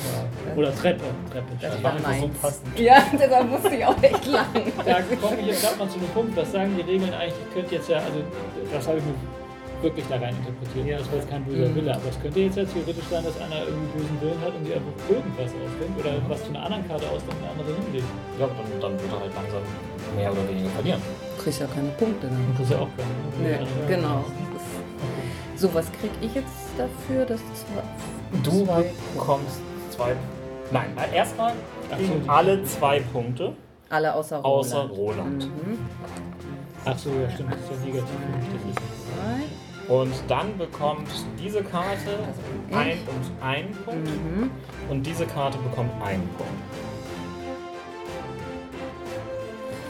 Oder 0.57 0.74
Treppe. 0.74 1.05
Treppe. 1.31 1.46
Das 1.61 1.83
war 1.83 1.94
einfach 1.94 2.14
so 2.14 2.31
passend. 2.40 2.79
Ja, 2.79 3.03
deshalb 3.12 3.50
musste 3.50 3.74
ich 3.74 3.85
auch 3.85 4.03
echt 4.03 4.27
lachen. 4.27 4.62
Da 4.85 5.00
komme 5.20 5.40
ich 5.40 5.46
jetzt 5.48 5.62
gerade 5.62 5.79
mal 5.79 5.88
zu 5.88 5.98
einem 5.98 6.09
Punkt. 6.09 6.37
Was 6.37 6.53
sagen 6.53 6.72
die 6.77 6.83
Regeln 6.83 7.12
eigentlich? 7.12 7.35
Ich 7.48 7.55
könnte 7.55 7.74
jetzt 7.74 7.88
ja, 7.88 7.98
also 7.98 8.20
das 8.72 8.87
habe 8.87 8.98
ich 8.98 9.05
mir 9.05 9.14
wirklich 9.85 10.07
da 10.09 10.16
rein 10.16 10.35
interpretiert. 10.40 11.01
Das 11.01 11.07
war 11.12 11.16
jetzt 11.20 11.31
kein 11.31 11.44
böser 11.44 11.68
Mhm. 11.68 11.75
Wille, 11.77 11.92
aber 11.94 12.09
es 12.09 12.18
könnte 12.20 12.40
jetzt 12.40 12.57
ja 12.57 12.64
theoretisch 12.64 13.05
sein, 13.11 13.23
dass 13.25 13.37
einer 13.40 13.61
irgendwie 13.68 13.90
bösen 13.94 14.16
Willen 14.20 14.40
hat 14.40 14.53
und 14.57 14.64
sich 14.64 14.75
einfach 14.75 14.97
irgendwas 15.12 15.51
ausdenkt 15.55 15.97
oder 16.01 16.12
was 16.29 16.40
zu 16.44 16.49
einer 16.51 16.62
anderen 16.64 16.85
Karte 16.88 17.05
ausdenkt 17.12 17.37
und 17.38 17.44
eine 17.44 17.51
andere 17.53 17.70
hinlegt. 17.85 18.11
Ja, 18.40 18.47
dann, 18.49 18.68
dann 18.81 18.92
wird 18.99 19.12
er 19.12 19.20
halt 19.20 19.33
langsam 19.37 19.62
mehr 20.16 20.31
oder 20.33 20.44
weniger 20.49 20.70
verlieren. 20.70 21.01
Du 21.37 21.42
kriegst 21.42 21.61
ja 21.61 21.66
keine 21.68 21.88
Punkte 22.01 22.27
dann. 22.27 22.37
Und 22.40 22.55
das 22.59 22.64
ist 22.66 22.73
ja 22.73 22.79
auch 22.81 22.92
geil. 22.97 23.07
ne? 23.07 23.44
Nee, 23.44 23.55
Also, 23.61 23.75
genau. 23.87 24.25
Das- 24.25 25.61
So, 25.61 25.66
was 25.73 25.87
krieg 25.92 26.11
ich 26.20 26.35
jetzt 26.35 26.57
dafür? 26.77 27.25
Das 27.27 27.40
zwei, 27.55 27.85
Du 28.42 28.64
zwei 28.64 28.85
bekommst 29.14 29.61
zwei. 29.94 30.16
Nein, 30.73 30.90
erstmal 31.14 31.53
kriegen 31.94 32.25
alle 32.27 32.64
zwei 32.64 33.01
Punkte, 33.12 33.53
Alle 33.90 34.12
außer 34.14 34.38
Roland. 34.38 34.59
außer 34.66 34.83
Roland. 34.88 35.44
Mhm. 35.47 35.79
Ach 36.87 36.99
so, 36.99 37.11
ja 37.11 37.31
stimmt, 37.31 37.53
das 37.53 37.61
ist 37.61 37.70
ja 37.70 37.87
negativ 37.87 38.11
für 38.11 38.66
mich. 38.66 38.75
Das 38.75 38.83
ist 38.83 39.05
Zwei. 39.14 39.63
Und 39.88 40.12
dann 40.29 40.57
bekommt 40.57 41.09
diese 41.38 41.62
Karte 41.62 42.18
ich. 42.70 42.77
ein 42.77 42.99
und 43.07 43.42
ein 43.44 43.70
Punkt. 43.85 44.09
Mhm. 44.09 44.51
Und 44.88 45.05
diese 45.05 45.27
Karte 45.27 45.59
bekommt 45.59 45.90
einen 46.03 46.27
Punkt. 46.38 46.53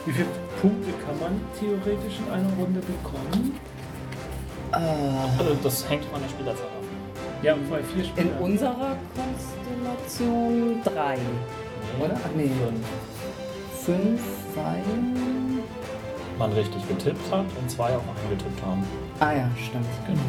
Wie 0.07 0.13
viele 0.13 0.27
Punkte 0.61 0.91
kann 1.07 1.19
man 1.21 1.41
theoretisch 1.59 2.19
in 2.27 2.33
einer 2.33 2.53
Runde 2.59 2.81
bekommen? 2.81 3.59
Äh, 4.73 5.39
Also 5.39 5.55
das 5.63 5.89
hängt 5.89 6.05
von 6.07 6.21
der 6.21 6.29
Spielerzahl 6.29 6.67
ab. 6.67 6.73
Ja, 7.43 7.55
bei 7.71 7.83
vier 7.83 8.03
in 8.05 8.09
Spielern. 8.11 8.39
unserer 8.41 8.97
Konstellation 9.15 10.81
drei. 10.83 11.19
Oder? 12.01 12.17
Ach 12.17 12.31
nee. 12.37 12.51
Fünf, 13.85 14.21
weil. 14.55 14.83
Man 16.39 16.53
richtig 16.53 16.87
getippt 16.89 17.31
hat 17.31 17.45
und 17.61 17.71
zwei 17.71 17.95
auf 17.95 18.03
einen 18.03 18.31
getippt 18.37 18.61
haben. 18.67 18.83
Ah 19.21 19.33
ja, 19.33 19.49
stimmt. 19.57 19.87
genau. 20.07 20.21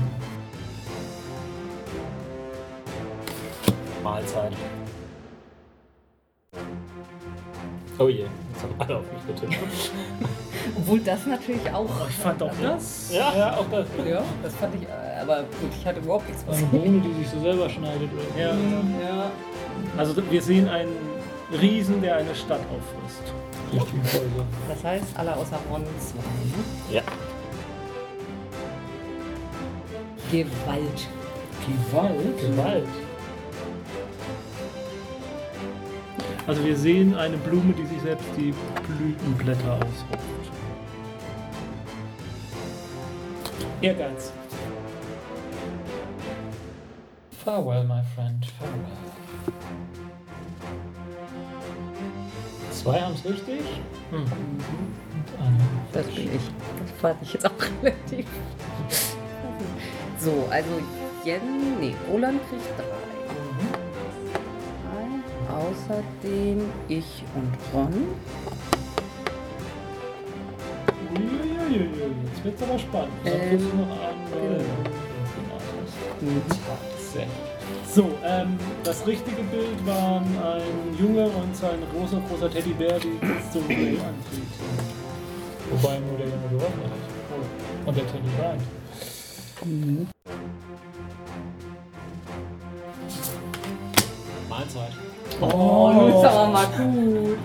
Mahlzeit. 4.04 4.54
Oh 7.98 8.08
je, 8.10 8.20
jetzt 8.24 8.64
haben 8.64 8.76
alle 8.78 8.98
auf 8.98 9.06
mich 9.12 9.26
getippt. 9.28 9.58
Obwohl 10.78 11.00
das 11.00 11.26
natürlich 11.26 11.70
auch. 11.72 11.86
Oh, 11.86 12.06
ich 12.10 12.16
fand 12.16 12.44
auch 12.44 12.52
das. 12.62 13.12
Ja, 13.14 13.34
Ja, 13.36 13.58
auch 13.58 13.66
das. 13.72 13.88
Ja, 14.08 14.22
das 14.44 14.54
fand 14.56 14.76
ich. 14.76 14.82
äh, 14.84 15.22
Aber 15.22 15.38
gut, 15.44 15.72
ich 15.80 15.86
hatte 15.86 16.00
überhaupt 16.02 16.28
nichts 16.28 16.44
Eine 16.44 16.52
was. 16.54 16.62
Bohne, 16.70 17.00
die 17.02 17.14
sich 17.24 17.30
so 17.30 17.40
selber 17.42 17.70
schneidet. 17.70 18.10
Oder 18.14 18.40
Ja. 18.42 18.50
Ja. 18.50 19.32
Also 19.98 20.16
wir 20.30 20.42
sehen 20.42 20.68
einen 20.68 20.92
Riesen, 21.62 22.02
der 22.02 22.18
eine 22.18 22.36
Stadt 22.36 22.60
auffrisst. 22.60 23.34
durch 23.72 23.86
die 23.86 23.98
Häuser. 24.18 24.46
Das 24.68 24.84
heißt, 24.84 25.06
alle 25.16 25.36
außer 25.36 25.58
Ron 25.72 25.84
zwei. 26.00 26.18
Ne? 26.20 26.64
Ja. 26.98 27.02
Gewalt. 30.36 31.08
Gewalt? 31.66 32.42
Gewalt. 32.42 32.88
Also 36.46 36.66
wir 36.66 36.76
sehen 36.76 37.16
eine 37.16 37.38
Blume, 37.38 37.74
die 37.74 37.86
sich 37.86 38.02
selbst 38.02 38.26
die 38.36 38.54
Blütenblätter 38.86 39.76
ausrupft. 39.76 40.52
Ehrgeiz. 43.80 44.34
Farewell, 47.46 47.86
my 47.86 48.02
friend. 48.14 48.46
Farewell. 48.60 49.56
Zwei 52.72 53.00
haben 53.00 53.14
es 53.14 53.24
richtig. 53.24 53.62
Hm. 54.10 54.20
Und 54.20 55.40
einer. 55.40 55.58
Das 55.94 56.06
bin 56.08 56.26
ich. 56.36 56.42
Das 56.82 56.92
fand 57.00 57.22
ich 57.22 57.34
jetzt 57.34 57.46
auch 57.46 57.52
relativ. 57.82 58.26
So, 60.26 60.32
also 60.50 60.82
Jen, 61.24 61.80
nee, 61.80 61.94
Roland 62.12 62.40
kriegt 62.50 62.64
drei. 62.80 62.86
drei. 64.90 65.54
Außerdem 65.54 66.62
ich 66.88 67.24
und 67.36 67.54
Ron. 67.72 67.94
Uiuiuiui, 71.14 71.90
Jetzt 72.34 72.44
wird's 72.44 72.64
aber 72.64 72.80
spannend. 72.80 73.12
Dann 73.24 73.34
Ähm, 73.34 73.60
du 73.60 73.66
noch 73.78 73.92
einen. 73.92 74.26
weil- 74.32 74.66
genau. 76.20 76.42
Tatsächlich. 76.50 77.30
So, 77.94 78.10
ähm, 78.26 78.58
das 78.84 79.06
richtige 79.06 79.44
Bild 79.44 79.86
waren 79.86 80.24
ein 80.24 80.98
Junge 81.00 81.26
und 81.28 81.56
sein 81.56 81.78
großer, 81.94 82.20
großer 82.30 82.50
Teddybär, 82.52 82.98
die 83.00 83.20
so 83.54 83.60
Duell 83.68 84.00
antritt. 84.00 84.52
Wobei 85.70 86.00
nur 86.00 86.18
der 86.18 86.28
Junge 86.28 86.48
gewonnen 86.50 86.82
hat. 86.84 87.88
Und 87.88 87.96
der 87.98 88.06
Teddy 88.08 88.30
weint. 89.66 90.10
Mahlzeit. 94.50 94.92
Oh, 95.42 95.92
du 95.94 96.06
bist 96.06 96.24
aber 96.26 96.48
mal 96.48 96.66
gut. 96.68 97.38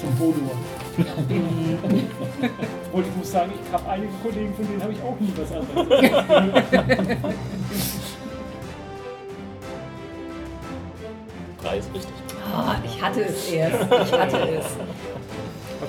Zum, 0.00 0.18
Hodor. 0.18 0.56
Und 2.92 3.06
ich 3.06 3.16
muss 3.16 3.32
sagen, 3.32 3.52
ich 3.54 3.72
habe 3.72 3.88
einige 3.88 4.12
Kollegen, 4.22 4.54
von 4.54 4.66
denen 4.66 4.82
habe 4.82 4.92
ich 4.92 5.00
auch 5.02 5.18
nie 5.18 5.32
was 5.36 5.50
anderes. 5.52 5.88
Drei 11.62 11.78
ist 11.78 11.94
richtig. 11.94 12.12
Ah, 12.54 12.76
ich 12.84 13.00
hatte 13.00 13.22
es 13.22 13.48
erst. 13.50 13.82
Ich 13.90 14.12
hatte 14.12 14.36
es. 14.36 14.66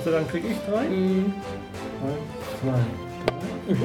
Also 0.04 0.18
dann 0.18 0.28
kriege 0.28 0.48
ich 0.48 0.58
drei. 0.70 0.84
Mhm. 0.84 1.32
Zwei, 2.60 2.74
drei. 3.70 3.82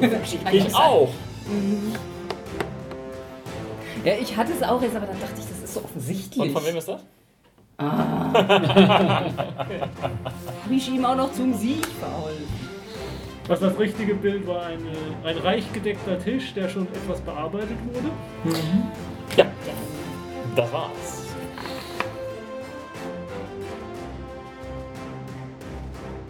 Ja. 0.00 0.50
Ich 0.50 0.74
auch. 0.74 1.10
Ja, 4.02 4.14
ich 4.18 4.34
hatte 4.34 4.52
es 4.52 4.62
auch 4.62 4.80
jetzt, 4.80 4.96
aber 4.96 5.04
dann 5.04 5.20
dachte 5.20 5.34
ich, 5.38 5.44
das 5.46 5.58
ist 5.62 5.74
so 5.74 5.80
offensichtlich. 5.84 6.42
Und 6.42 6.52
von 6.52 6.64
wem 6.64 6.76
ist 6.78 6.88
das? 6.88 7.02
Habe 7.78 9.34
ich 10.70 10.88
ihm 10.88 11.04
auch 11.04 11.16
noch 11.16 11.30
zum 11.32 11.52
Sieg 11.52 11.86
verholfen. 12.00 12.46
Was 13.46 13.60
das 13.60 13.78
richtige 13.78 14.14
Bild 14.14 14.46
war, 14.46 14.64
eine, 14.64 14.92
ein 15.22 15.36
reich 15.36 15.70
gedeckter 15.74 16.18
Tisch, 16.18 16.54
der 16.54 16.70
schon 16.70 16.86
etwas 16.86 17.20
bearbeitet 17.20 17.76
wurde. 17.92 18.08
Ja. 19.36 19.44
Das 20.56 20.72
war's. 20.72 21.25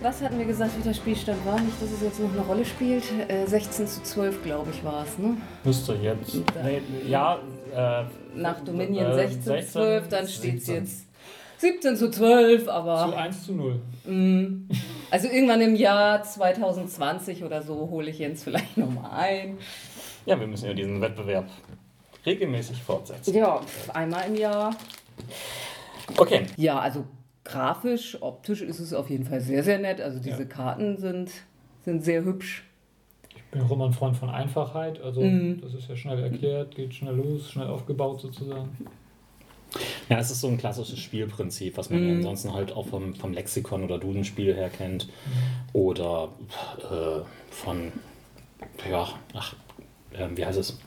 Was 0.06 0.22
hatten 0.22 0.38
wir 0.38 0.44
gesagt, 0.44 0.78
wie 0.78 0.82
der 0.84 0.94
Spielstand 0.94 1.44
war? 1.44 1.58
Nicht, 1.58 1.82
dass 1.82 1.90
es 1.90 2.00
jetzt 2.00 2.20
noch 2.20 2.30
eine 2.32 2.42
Rolle 2.42 2.64
spielt. 2.64 3.02
Äh, 3.26 3.44
16 3.44 3.88
zu 3.88 4.02
12, 4.04 4.44
glaube 4.44 4.70
ich, 4.70 4.84
war 4.84 5.04
es. 5.04 5.18
Ne? 5.18 5.36
Müsste 5.64 5.94
jetzt. 5.94 6.32
Nee, 6.62 6.80
ja, 7.08 7.40
äh, 7.74 8.04
Nach 8.36 8.60
Dominion 8.60 9.10
äh, 9.10 9.14
16 9.14 9.42
zu 9.42 9.48
16, 9.48 9.72
12, 9.72 10.08
dann 10.08 10.28
steht 10.28 10.58
es 10.58 10.66
17. 10.66 10.74
jetzt 10.76 11.06
17 11.58 11.96
zu 11.96 12.10
12, 12.12 12.64
Zu 12.66 12.70
aber 12.72 13.16
1 13.16 13.46
zu 13.46 13.52
0. 13.52 13.80
mm, 14.04 14.68
also 15.10 15.26
irgendwann 15.26 15.60
im 15.60 15.74
Jahr 15.74 16.22
2020 16.22 17.42
oder 17.42 17.62
so 17.62 17.90
hole 17.90 18.08
ich 18.08 18.20
Jens 18.20 18.44
vielleicht 18.44 18.76
nochmal 18.76 19.10
ein. 19.10 19.58
Ja, 20.24 20.38
wir 20.38 20.46
müssen 20.46 20.66
ja 20.66 20.74
diesen 20.74 21.00
Wettbewerb 21.00 21.48
regelmäßig 22.24 22.80
fortsetzen. 22.80 23.34
Ja, 23.34 23.60
einmal 23.92 24.28
im 24.28 24.36
Jahr. 24.36 24.76
Okay. 26.16 26.46
Ja, 26.56 26.78
also 26.78 27.04
grafisch, 27.46 28.18
optisch 28.20 28.60
ist 28.62 28.78
es 28.80 28.92
auf 28.92 29.08
jeden 29.10 29.24
Fall 29.24 29.40
sehr, 29.40 29.62
sehr 29.62 29.78
nett. 29.78 30.00
Also 30.00 30.18
diese 30.18 30.42
Ja. 30.42 30.48
Karten 30.48 30.96
sind, 30.98 31.30
sind 31.84 32.04
sehr 32.04 32.24
hübsch. 32.24 32.64
Ich 33.34 33.42
bin 33.52 33.62
auch 33.62 33.70
immer 33.70 33.86
ein 33.86 33.92
Freund 33.92 34.16
von 34.16 34.28
Einfachheit. 34.28 35.00
Also, 35.00 35.22
Mhm. 35.22 35.60
das 35.60 35.72
ist 35.74 35.88
ja 35.88 35.96
schnell 35.96 36.18
erklärt, 36.22 36.74
geht 36.74 36.94
schnell 36.94 37.14
los, 37.14 37.50
schnell 37.50 37.68
aufgebaut 37.68 38.20
sozusagen. 38.20 38.76
Ja, 40.08 40.18
es 40.18 40.30
ist 40.30 40.40
so 40.40 40.48
ein 40.48 40.58
klassisches 40.58 40.98
Spielprinzip, 41.00 41.76
was 41.76 41.90
man 41.90 42.00
ja 42.02 42.10
Mhm. 42.10 42.16
ansonsten 42.18 42.52
halt 42.54 42.72
auch 42.72 42.86
vom, 42.86 43.14
vom 43.14 43.32
Lexikon 43.32 43.84
oder 43.84 43.98
Dudenspiel 43.98 44.54
her 44.54 44.70
kennt. 44.70 45.08
Oder 45.72 46.28
äh, 46.78 47.24
von, 47.50 47.92
ja, 48.88 49.08
ach, 49.34 49.54
äh, 50.12 50.28
wie 50.34 50.44
heißt 50.46 50.58
es? 50.58 50.78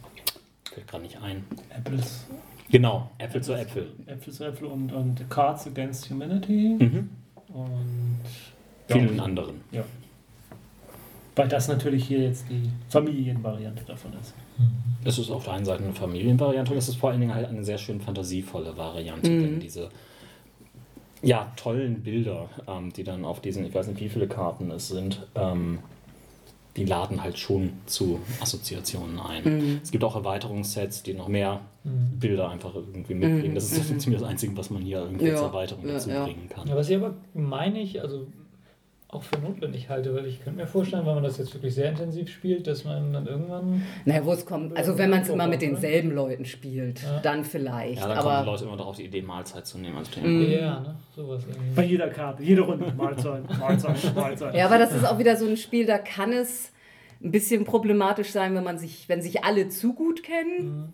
Fällt 0.74 0.88
gerade 0.88 1.04
nicht 1.04 1.22
ein. 1.22 1.45
Apples, 1.69 2.26
Genau, 2.71 3.10
Äpfel 3.17 3.41
zu 3.41 3.53
Äpfel. 3.53 3.88
Äpfel 4.05 4.34
zu 4.34 4.45
Äpfel 4.45 4.67
und, 4.67 4.91
und 4.91 5.29
Cards 5.29 5.67
Against 5.67 6.10
Humanity. 6.10 6.75
Mhm. 6.79 7.10
Und 7.53 8.19
Vielen 8.88 9.17
ja, 9.17 9.23
anderen. 9.23 9.55
weil 11.36 11.47
das 11.47 11.67
natürlich 11.67 12.05
hier 12.05 12.19
jetzt 12.19 12.45
die 12.49 12.69
Familienvariante 12.89 13.84
davon 13.86 14.12
ist. 14.21 14.34
Es 15.03 15.17
ist 15.17 15.32
auf 15.32 15.45
der 15.45 15.53
einen 15.53 15.65
Seite 15.65 15.84
eine 15.84 15.93
Familienvariante 15.93 16.71
und 16.71 16.77
es 16.77 16.89
ist 16.89 16.97
vor 16.97 17.12
allen 17.12 17.21
Dingen 17.21 17.34
halt 17.34 17.47
eine 17.47 17.63
sehr 17.63 17.77
schön 17.77 18.01
fantasievolle 18.01 18.75
Variante, 18.77 19.29
Mhm. 19.29 19.41
denn 19.41 19.60
diese 19.60 19.89
ja, 21.21 21.51
tollen 21.55 22.01
Bilder, 22.01 22.49
ähm, 22.67 22.91
die 22.93 23.03
dann 23.03 23.25
auf 23.25 23.41
diesen, 23.41 23.65
ich 23.65 23.73
weiß 23.73 23.88
nicht 23.88 23.99
wie 24.01 24.10
viele 24.10 24.27
Karten 24.27 24.69
es 24.71 24.88
sind, 24.89 25.25
ähm, 25.36 25.79
die 26.79 26.85
laden 26.85 27.21
halt 27.21 27.37
schon 27.37 27.73
zu 27.85 28.19
Assoziationen 28.41 29.19
ein. 29.19 29.43
Mhm. 29.43 29.79
Es 29.83 29.91
gibt 29.91 30.03
auch 30.03 30.15
Erweiterungssets, 30.15 31.03
die 31.03 31.13
noch 31.13 31.27
mehr 31.27 31.59
Mhm. 31.85 32.19
Bilder 32.19 32.49
einfach 32.49 32.75
irgendwie 32.75 33.13
mitbringen. 33.13 33.55
Das 33.55 33.71
ist 33.71 33.75
so 33.87 33.95
ziemlich 33.95 34.19
das 34.19 34.29
Einzige, 34.29 34.55
was 34.57 34.69
man 34.69 34.81
hier 34.81 34.99
irgendwie 34.99 35.31
als 35.31 35.39
Ja, 35.39 35.47
Erweiterung 35.47 35.87
ja, 35.87 35.93
dazu 35.93 36.09
ja. 36.09 36.25
bringen 36.25 36.49
kann. 36.49 36.67
Ja, 36.67 36.75
was 36.75 36.89
ich 36.89 36.97
aber 36.97 37.13
meine 37.33 37.79
ich, 37.79 38.01
also 38.01 38.27
auch 39.12 39.24
für 39.24 39.39
notwendig 39.39 39.89
halte, 39.89 40.13
weil 40.13 40.28
ich 40.28 40.43
könnte 40.43 40.60
mir 40.62 40.67
vorstellen, 40.67 41.04
wenn 41.06 41.15
man 41.15 41.24
das 41.24 41.39
jetzt 41.39 41.52
wirklich 41.56 41.74
sehr 41.74 41.89
intensiv 41.89 42.30
spielt, 42.30 42.67
dass 42.67 42.86
man 42.86 43.12
dann 43.12 43.26
irgendwann. 43.26 43.82
Naja, 44.06 44.24
wo 44.24 44.32
es 44.34 44.45
kommt, 44.45 44.78
also 44.78 45.00
wenn 45.00 45.10
man 45.10 45.22
es 45.24 45.30
immer 45.30 45.48
mit 45.48 45.63
denselben 45.63 46.12
Leuten 46.12 46.45
spielt, 46.45 47.02
Ja. 47.02 47.19
dann 47.22 47.43
vielleicht. 47.43 48.00
Ja, 48.00 48.08
dann 48.08 48.17
kommen 48.19 48.30
die 48.30 48.36
aber 48.36 48.45
Leute 48.52 48.63
immer 48.65 48.78
darauf 48.78 48.95
die 48.98 49.06
Idee, 49.06 49.24
Mahlzeit 49.24 49.65
zu 49.65 49.80
nehmen 49.80 49.98
als 49.98 50.12
Thema. 50.12 50.28
Mhm. 50.28 50.52
Ja, 50.52 50.80
ne? 50.82 50.95
Sowas 51.15 51.43
irgendwie. 51.50 51.74
Bei 51.76 51.84
jeder 51.86 52.08
Karte, 52.10 52.43
jede 52.43 52.62
Runde. 52.62 52.93
Mahlzeit, 52.95 53.50
Mahlzeit, 53.60 54.15
Mahlzeit. 54.15 54.54
ja, 54.56 54.65
aber 54.67 54.78
das 54.78 54.93
ist 54.93 55.04
auch 55.06 55.17
wieder 55.17 55.36
so 55.36 55.48
ein 55.48 55.58
Spiel, 55.58 55.88
da 55.88 55.98
kann 55.98 56.32
es 56.32 56.72
ein 57.24 57.32
bisschen 57.32 57.65
problematisch 57.65 58.30
sein, 58.30 58.54
wenn 58.54 58.63
man 58.63 58.78
sich, 58.78 59.10
wenn 59.10 59.24
sich 59.24 59.43
alle 59.43 59.69
zu 59.69 59.93
gut 59.95 60.22
kennen 60.22 60.93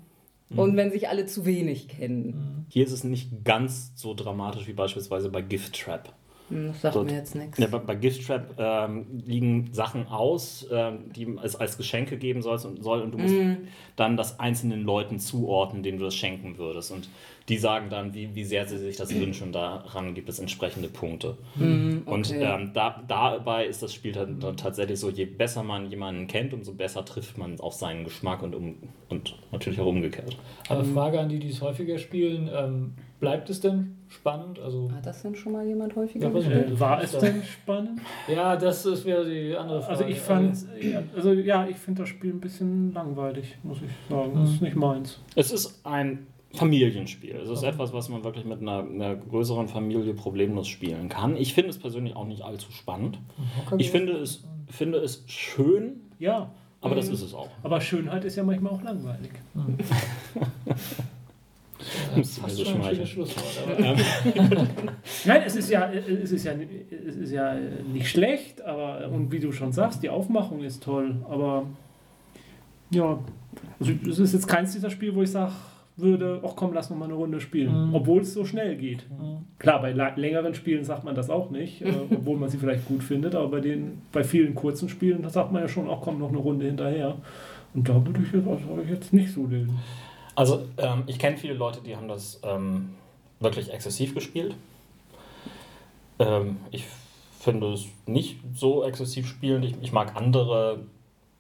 Mhm. 0.50 0.60
und 0.60 0.78
wenn 0.78 0.90
sich 0.92 1.10
alle 1.10 1.26
zu 1.26 1.46
wenig 1.46 1.90
kennen. 1.90 2.66
Hier 2.70 2.86
ist 2.86 2.92
es 2.94 3.04
nicht 3.04 3.44
ganz 3.44 3.92
so 3.96 4.14
dramatisch 4.14 4.68
wie 4.68 4.74
beispielsweise 4.74 5.30
bei 5.30 5.42
Gift 5.42 5.78
Trap. 5.84 6.14
Hm, 6.50 6.68
Das 6.68 6.82
sagt 6.82 6.96
Dort- 6.96 7.08
mir 7.10 7.18
jetzt 7.18 7.36
nichts. 7.36 7.58
Ja, 7.58 7.68
bei, 7.68 7.80
bei 7.80 7.96
Gift 7.96 8.26
Trap 8.28 8.54
ähm, 8.58 9.06
liegen 9.26 9.70
Sachen 9.74 10.08
aus, 10.08 10.68
ähm, 10.72 11.12
die 11.16 11.28
es 11.44 11.56
als 11.56 11.78
Geschenke 11.78 12.18
geben 12.18 12.42
sollst 12.42 12.66
und, 12.66 12.84
soll 12.84 13.02
und 13.02 13.12
du 13.12 13.18
musst 13.18 13.34
Mhm. 13.36 13.68
dann 13.96 14.16
das 14.18 14.40
einzelnen 14.40 14.84
Leuten 14.84 15.20
zuordnen, 15.20 15.82
denen 15.84 15.98
du 15.98 16.06
das 16.06 16.16
schenken 16.16 16.58
würdest. 16.58 16.92
Und 16.92 17.10
die 17.50 17.58
sagen 17.58 17.90
dann, 17.90 18.14
wie, 18.14 18.34
wie 18.36 18.44
sehr 18.44 18.68
sie 18.68 18.78
sich 18.78 18.96
das 18.98 19.14
wünschen 19.20 19.48
und 19.48 19.54
daran 19.54 20.14
gibt 20.14 20.30
es 20.30 20.40
entsprechende 20.40 20.88
Punkte. 20.88 21.38
Und 21.58 22.06
okay. 22.06 22.42
ähm, 22.42 22.72
da, 22.74 23.02
dabei 23.08 23.66
ist 23.66 23.82
das 23.82 23.94
Spiel 23.94 24.12
dann, 24.12 24.40
dann 24.40 24.58
tatsächlich 24.58 25.00
so, 25.00 25.10
je 25.10 25.26
besser 25.26 25.64
man 25.64 25.90
jemanden 25.90 26.28
kennt, 26.28 26.54
umso 26.54 26.74
besser 26.74 27.04
trifft 27.06 27.38
man 27.38 27.60
auf 27.60 27.74
seinen 27.74 28.04
Geschmack 28.04 28.44
und, 28.44 28.54
um, 28.56 28.76
und 29.10 29.36
natürlich 29.52 29.80
auch 29.80 29.86
umgekehrt. 29.88 30.38
Aber 30.70 30.84
Frage 30.86 31.20
an 31.20 31.30
die, 31.30 31.40
die 31.40 31.50
es 31.50 31.62
häufiger 31.62 31.98
spielen: 31.98 32.50
ähm, 32.54 32.94
Bleibt 33.26 33.50
es 33.50 33.60
denn 33.62 33.98
spannend? 34.08 34.60
Also, 34.60 34.92
Hat 34.92 35.06
das 35.06 35.22
denn 35.24 35.36
schon 35.36 35.52
mal 35.54 35.66
jemand 35.66 35.96
häufiger 35.96 36.28
Ja, 36.28 36.34
gespielt? 36.34 36.80
War 36.80 37.02
es 37.02 37.12
denn 37.18 37.42
spannend? 37.44 38.02
ja, 38.28 38.56
das 38.56 38.86
ist 38.86 39.04
wäre 39.06 39.28
die 39.30 39.56
andere 39.56 39.82
Frage. 39.82 39.92
Also 40.00 40.06
ich 40.06 40.20
fand, 40.20 40.58
also 41.16 41.34
ja, 41.34 41.68
ich 41.68 41.78
finde 41.78 42.02
das 42.04 42.10
Spiel 42.10 42.32
ein 42.32 42.40
bisschen 42.40 42.94
langweilig, 42.94 43.58
muss 43.64 43.78
ich 43.82 43.92
sagen. 44.10 44.32
Das 44.36 44.50
ist 44.52 44.62
nicht 44.62 44.76
meins. 44.76 45.20
Es 45.36 45.52
ist 45.52 45.80
ein 45.86 46.28
Familienspiel. 46.54 47.36
Es 47.36 47.50
ist 47.50 47.64
etwas, 47.64 47.92
was 47.94 48.08
man 48.10 48.24
wirklich 48.24 48.46
mit 48.46 48.62
einer, 48.62 48.80
einer 48.88 49.16
größeren 49.16 49.68
Familie 49.68 50.14
problemlos 50.14 50.68
spielen 50.68 51.10
kann. 51.10 51.36
Ich 51.36 51.54
finde 51.54 51.72
es 51.72 51.78
persönlich 51.80 52.16
auch 52.16 52.26
nicht 52.28 52.44
allzu 52.44 52.72
spannend. 52.72 53.20
Ich 53.78 53.92
finde 53.92 54.14
es, 54.14 54.44
finde 54.70 55.00
es 55.00 55.24
schön, 55.28 56.02
Ja, 56.20 56.52
aber 56.82 56.94
das 56.96 57.10
ist 57.10 57.22
es 57.24 57.34
auch. 57.34 57.50
aber 57.64 57.82
Schönheit 57.82 58.24
ist 58.26 58.36
ja 58.36 58.44
manchmal 58.44 58.72
auch 58.74 58.82
langweilig. 58.84 59.32
Das 62.16 62.28
ist 62.30 62.36
so 62.36 62.76
Nein, 65.26 65.42
es 65.46 65.56
ist 65.56 65.70
ja, 65.70 65.92
es 65.92 66.32
ist 66.32 66.44
ja, 66.46 66.54
es 67.08 67.16
ist 67.16 67.32
ja 67.32 67.56
nicht 67.92 68.10
schlecht, 68.10 68.62
aber 68.62 69.10
und 69.12 69.32
wie 69.32 69.40
du 69.40 69.52
schon 69.52 69.72
sagst, 69.72 70.04
die 70.04 70.10
Aufmachung 70.10 70.64
ist 70.64 70.84
toll, 70.84 71.16
aber 71.30 71.66
Ja, 72.92 73.20
also 73.80 73.92
es 74.10 74.20
ist 74.20 74.34
jetzt 74.34 74.48
keins 74.48 74.74
dieser 74.74 74.90
Spiele, 74.90 75.16
wo 75.16 75.22
ich 75.24 75.32
sage 75.32 75.52
würde, 75.98 76.42
ach 76.46 76.52
komm, 76.58 76.74
lass 76.74 76.90
noch 76.90 76.98
mal 76.98 77.06
eine 77.06 77.14
Runde 77.14 77.40
spielen, 77.40 77.88
Mhm. 77.90 77.96
obwohl 77.96 78.22
es 78.22 78.34
so 78.34 78.44
schnell 78.44 78.76
geht. 78.76 79.06
Klar, 79.60 79.82
bei 79.82 79.94
längeren 79.94 80.54
Spielen 80.54 80.84
sagt 80.84 81.06
man 81.06 81.16
das 81.16 81.30
auch 81.30 81.52
nicht, 81.52 81.82
äh, 81.84 81.94
obwohl 82.12 82.38
man 82.38 82.50
sie 82.50 82.58
vielleicht 82.58 82.86
gut 82.86 83.02
findet, 83.02 83.34
aber 83.34 83.48
bei 83.48 83.60
den 83.62 84.02
bei 84.12 84.24
vielen 84.26 84.56
kurzen 84.56 84.90
Spielen, 84.90 85.22
da 85.22 85.30
sagt 85.30 85.54
man 85.54 85.62
ja 85.62 85.70
schon, 85.70 85.90
ach 85.90 86.00
komm, 86.02 86.20
noch 86.20 86.30
eine 86.30 86.38
Runde 86.38 86.66
hinterher. 86.66 87.16
Und 87.74 87.88
da 87.88 88.06
würde 88.06 88.20
ich 88.26 88.32
jetzt, 88.34 88.46
also, 88.48 88.80
ich 88.84 88.90
jetzt 88.90 89.14
nicht 89.14 89.32
so 89.34 89.48
den. 89.48 89.70
Also, 90.36 90.68
ähm, 90.78 91.04
ich 91.08 91.18
kenne 91.20 91.38
viele 91.38 91.54
Leute, 91.54 91.82
die 91.82 91.96
haben 91.96 92.08
das 92.08 92.40
ähm, 92.44 92.96
wirklich 93.40 93.72
exzessiv 93.72 94.14
gespielt. 94.14 94.56
Ähm, 96.20 96.58
ich 96.72 96.86
finde 97.40 97.74
es 97.74 97.86
nicht 98.06 98.40
so 98.54 98.84
exzessiv 98.84 99.28
spielend. 99.28 99.66
Ich, 99.66 99.76
ich 99.82 99.92
mag 99.92 100.16
andere 100.16 100.80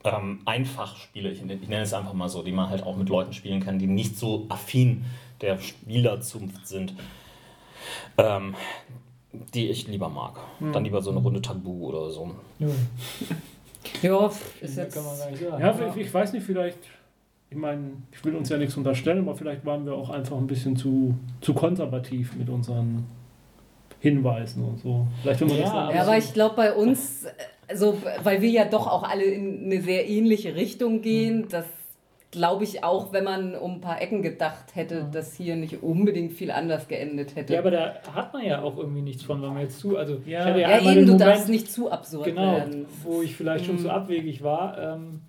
ähm, 0.03 0.41
Einfachspiele, 0.45 1.29
ich, 1.29 1.41
ich 1.41 1.67
nenne 1.67 1.81
es 1.81 1.93
einfach 1.93 2.13
mal 2.13 2.29
so, 2.29 2.43
die 2.43 2.51
man 2.51 2.69
halt 2.69 2.83
auch 2.83 2.95
mit 2.95 3.09
Leuten 3.09 3.33
spielen 3.33 3.59
kann, 3.59 3.79
die 3.79 3.87
nicht 3.87 4.17
so 4.17 4.45
affin 4.49 5.05
der 5.41 5.59
Spielerzunft 5.59 6.67
sind. 6.67 6.93
Ähm, 8.17 8.55
die 9.53 9.69
ich 9.69 9.87
lieber 9.87 10.07
mag. 10.07 10.39
Dann 10.71 10.85
lieber 10.85 11.01
so 11.01 11.11
eine 11.11 11.19
Runde 11.19 11.41
Tabu 11.41 11.89
oder 11.89 12.09
so. 12.09 12.31
Ja, 12.59 12.67
Ja, 14.01 14.31
ist 14.61 14.77
jetzt. 14.77 14.93
kann 14.93 15.05
man 15.05 15.15
sagen. 15.15 15.37
Ja, 15.59 15.89
ich, 15.89 15.95
ich 15.97 16.13
weiß 16.13 16.33
nicht, 16.33 16.45
vielleicht, 16.45 16.79
ich 17.55 17.61
meine, 17.61 17.91
ich 18.11 18.25
will 18.25 18.35
uns 18.35 18.49
ja 18.49 18.57
nichts 18.57 18.75
unterstellen, 18.75 19.19
aber 19.19 19.33
vielleicht 19.35 19.65
waren 19.65 19.85
wir 19.85 19.93
auch 19.93 20.09
einfach 20.09 20.35
ein 20.37 20.45
bisschen 20.45 20.75
zu, 20.75 21.15
zu 21.39 21.53
konservativ 21.53 22.35
mit 22.35 22.49
unseren 22.49 23.05
Hinweisen 24.01 24.63
und 24.65 24.79
so. 24.81 25.07
Vielleicht 25.21 25.39
wenn 25.39 25.47
man 25.47 25.57
Ja, 25.57 25.63
das 25.87 25.95
Ja, 25.95 26.01
aber 26.03 26.17
ich 26.17 26.33
glaube 26.33 26.55
bei 26.57 26.73
uns, 26.73 27.25
also 27.69 27.97
weil 28.23 28.41
wir 28.41 28.49
ja 28.49 28.65
doch 28.65 28.87
auch 28.87 29.03
alle 29.03 29.23
in 29.23 29.63
eine 29.65 29.81
sehr 29.81 30.07
ähnliche 30.09 30.53
Richtung 30.55 31.01
gehen, 31.01 31.47
das 31.49 31.65
glaube 32.31 32.65
ich 32.65 32.83
auch, 32.83 33.13
wenn 33.13 33.23
man 33.23 33.55
um 33.55 33.75
ein 33.75 33.81
paar 33.81 34.01
Ecken 34.01 34.21
gedacht 34.21 34.75
hätte, 34.75 35.07
dass 35.13 35.35
hier 35.35 35.55
nicht 35.55 35.81
unbedingt 35.81 36.33
viel 36.33 36.51
anders 36.51 36.89
geendet 36.89 37.37
hätte. 37.37 37.53
Ja, 37.53 37.59
aber 37.59 37.71
da 37.71 37.95
hat 38.13 38.33
man 38.33 38.45
ja 38.45 38.61
auch 38.61 38.77
irgendwie 38.77 39.01
nichts 39.01 39.23
von, 39.23 39.41
wenn 39.41 39.53
man 39.53 39.61
jetzt 39.61 39.79
zu. 39.79 39.95
Also, 39.95 40.17
Ja. 40.25 40.55
ja, 40.57 40.67
einmal 40.67 40.97
eben, 40.97 41.05
du 41.05 41.13
Moment, 41.13 41.21
darfst 41.21 41.47
nicht 41.47 41.71
zu 41.71 41.89
absurd 41.89 42.25
Genau, 42.25 42.57
werden. 42.57 42.85
wo 43.03 43.21
ich 43.21 43.33
vielleicht 43.37 43.63
schon 43.65 43.75
Mhm. 43.75 43.79
zu 43.79 43.89
abwegig 43.89 44.43
war. 44.43 44.77
Ähm, 44.77 45.21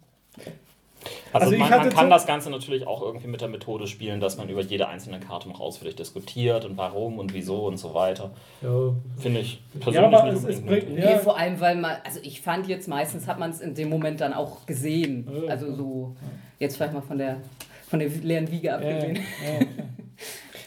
Also, 1.32 1.44
Also 1.46 1.52
ich 1.54 1.58
man, 1.60 1.70
man 1.70 1.90
kann 1.90 2.06
so- 2.06 2.10
das 2.10 2.26
Ganze 2.26 2.50
natürlich 2.50 2.86
auch 2.86 3.02
irgendwie 3.02 3.26
mit 3.26 3.40
der 3.40 3.48
Methode 3.48 3.86
spielen, 3.86 4.20
dass 4.20 4.36
man 4.36 4.48
über 4.48 4.60
jede 4.62 4.88
einzelne 4.88 5.20
Karte 5.20 5.48
noch 5.48 5.60
ausführlich 5.60 5.96
diskutiert 5.96 6.64
und 6.64 6.76
warum 6.76 7.18
und 7.18 7.34
wieso 7.34 7.66
und 7.66 7.76
so 7.76 7.94
weiter. 7.94 8.30
ja, 8.62 8.68
Finde 9.18 9.40
ich 9.40 9.60
persönlich 9.80 10.10
Ja, 10.12 10.18
aber 10.18 10.32
nicht 10.32 10.42
es, 10.42 10.44
es 10.48 10.58
unbedingt 10.60 10.86
bringt. 10.86 10.98
Nee, 10.98 11.12
Ja, 11.12 11.18
vor 11.18 11.36
allem, 11.38 11.60
weil 11.60 11.76
man, 11.76 11.96
also 12.04 12.20
ich 12.22 12.40
fand 12.40 12.66
jetzt 12.68 12.88
meistens 12.88 13.26
hat 13.26 13.38
man 13.38 13.50
es 13.50 13.60
in 13.60 13.74
dem 13.74 13.88
Moment 13.88 14.20
dann 14.20 14.32
auch 14.32 14.64
gesehen. 14.66 15.28
Also 15.48 15.74
so, 15.74 16.16
jetzt 16.58 16.76
vielleicht 16.76 16.92
mal 16.94 17.02
von 17.02 17.18
der 17.18 17.38
von 17.88 18.00
der 18.00 18.08
leeren 18.08 18.50
Wiege 18.50 18.66
ja, 18.66 18.74
abgesehen. 18.76 19.16
ja, 19.44 19.52
ja. 19.60 19.66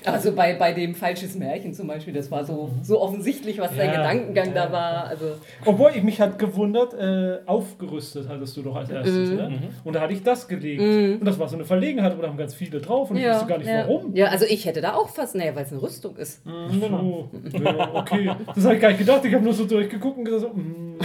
Also 0.05 0.31
bei, 0.33 0.53
bei 0.53 0.73
dem 0.73 0.95
Falsches 0.95 1.35
Märchen 1.35 1.73
zum 1.73 1.87
Beispiel, 1.87 2.13
das 2.13 2.31
war 2.31 2.45
so, 2.45 2.69
so 2.83 3.01
offensichtlich, 3.01 3.59
was 3.59 3.75
der 3.75 3.85
Ja, 3.85 3.91
Gedankengang 3.91 4.47
ja. 4.47 4.65
da 4.65 4.71
war. 4.71 5.07
Also, 5.07 5.25
Obwohl, 5.65 5.91
ich 5.95 6.03
mich 6.03 6.21
hat 6.21 6.39
gewundert, 6.39 6.93
äh, 6.93 7.39
aufgerüstet 7.45 8.27
hattest 8.29 8.55
du 8.57 8.61
doch 8.61 8.75
als 8.75 8.89
erstes, 8.89 9.29
Mhm. 9.29 9.35
ne? 9.35 9.59
Und 9.83 9.93
da 9.93 10.01
hatte 10.01 10.13
ich 10.13 10.23
das 10.23 10.47
gelegt. 10.47 10.81
Mhm. 10.81 11.17
Und 11.19 11.25
das 11.25 11.37
war 11.39 11.47
so 11.47 11.55
eine 11.55 11.65
Verlegenheit, 11.65 12.17
wo 12.17 12.21
da 12.21 12.27
haben 12.29 12.37
ganz 12.37 12.53
viele 12.53 12.79
drauf 12.79 13.11
und 13.11 13.17
ich 13.17 13.27
wusste 13.27 13.45
gar 13.45 13.57
nicht 13.57 13.67
ja. 13.67 13.87
warum. 13.87 14.15
Ja, 14.15 14.27
also 14.27 14.45
ich 14.45 14.65
hätte 14.65 14.81
da 14.81 14.93
auch 14.95 15.09
fast, 15.09 15.35
naja, 15.35 15.55
weil 15.55 15.65
es 15.65 15.71
eine 15.71 15.81
Rüstung 15.81 16.15
ist. 16.17 16.41
So, 16.45 17.57
ja, 17.63 17.89
okay. 17.93 18.31
Das 18.55 18.63
habe 18.65 18.75
ich 18.75 18.81
gar 18.81 18.89
nicht 18.89 18.99
gedacht. 18.99 19.23
Ich 19.25 19.33
habe 19.33 19.43
nur 19.43 19.53
so 19.53 19.65
durchgeguckt 19.65 20.17
und 20.17 20.25
gesagt, 20.25 20.41
so, 20.41 20.49
mm. 20.59 20.97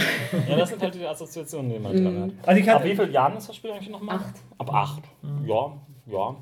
Ja, 0.49 0.57
das 0.57 0.69
sind 0.69 0.81
halt 0.81 0.93
die 0.95 1.05
Assoziationen, 1.05 1.71
die 1.71 1.79
man 1.79 1.91
drin 1.93 2.21
hat. 2.23 2.47
Also 2.47 2.61
ich 2.61 2.69
Ab 2.69 2.83
wie 2.83 2.95
vielen 2.95 3.11
Jahren 3.11 3.37
ist 3.37 3.47
das 3.47 3.55
Spiel 3.55 3.71
eigentlich 3.71 3.89
nochmal? 3.89 4.17
Acht. 4.17 4.35
Ab 4.57 4.73
acht. 4.73 5.03
Ja, 5.45 5.71
ja. 6.07 6.35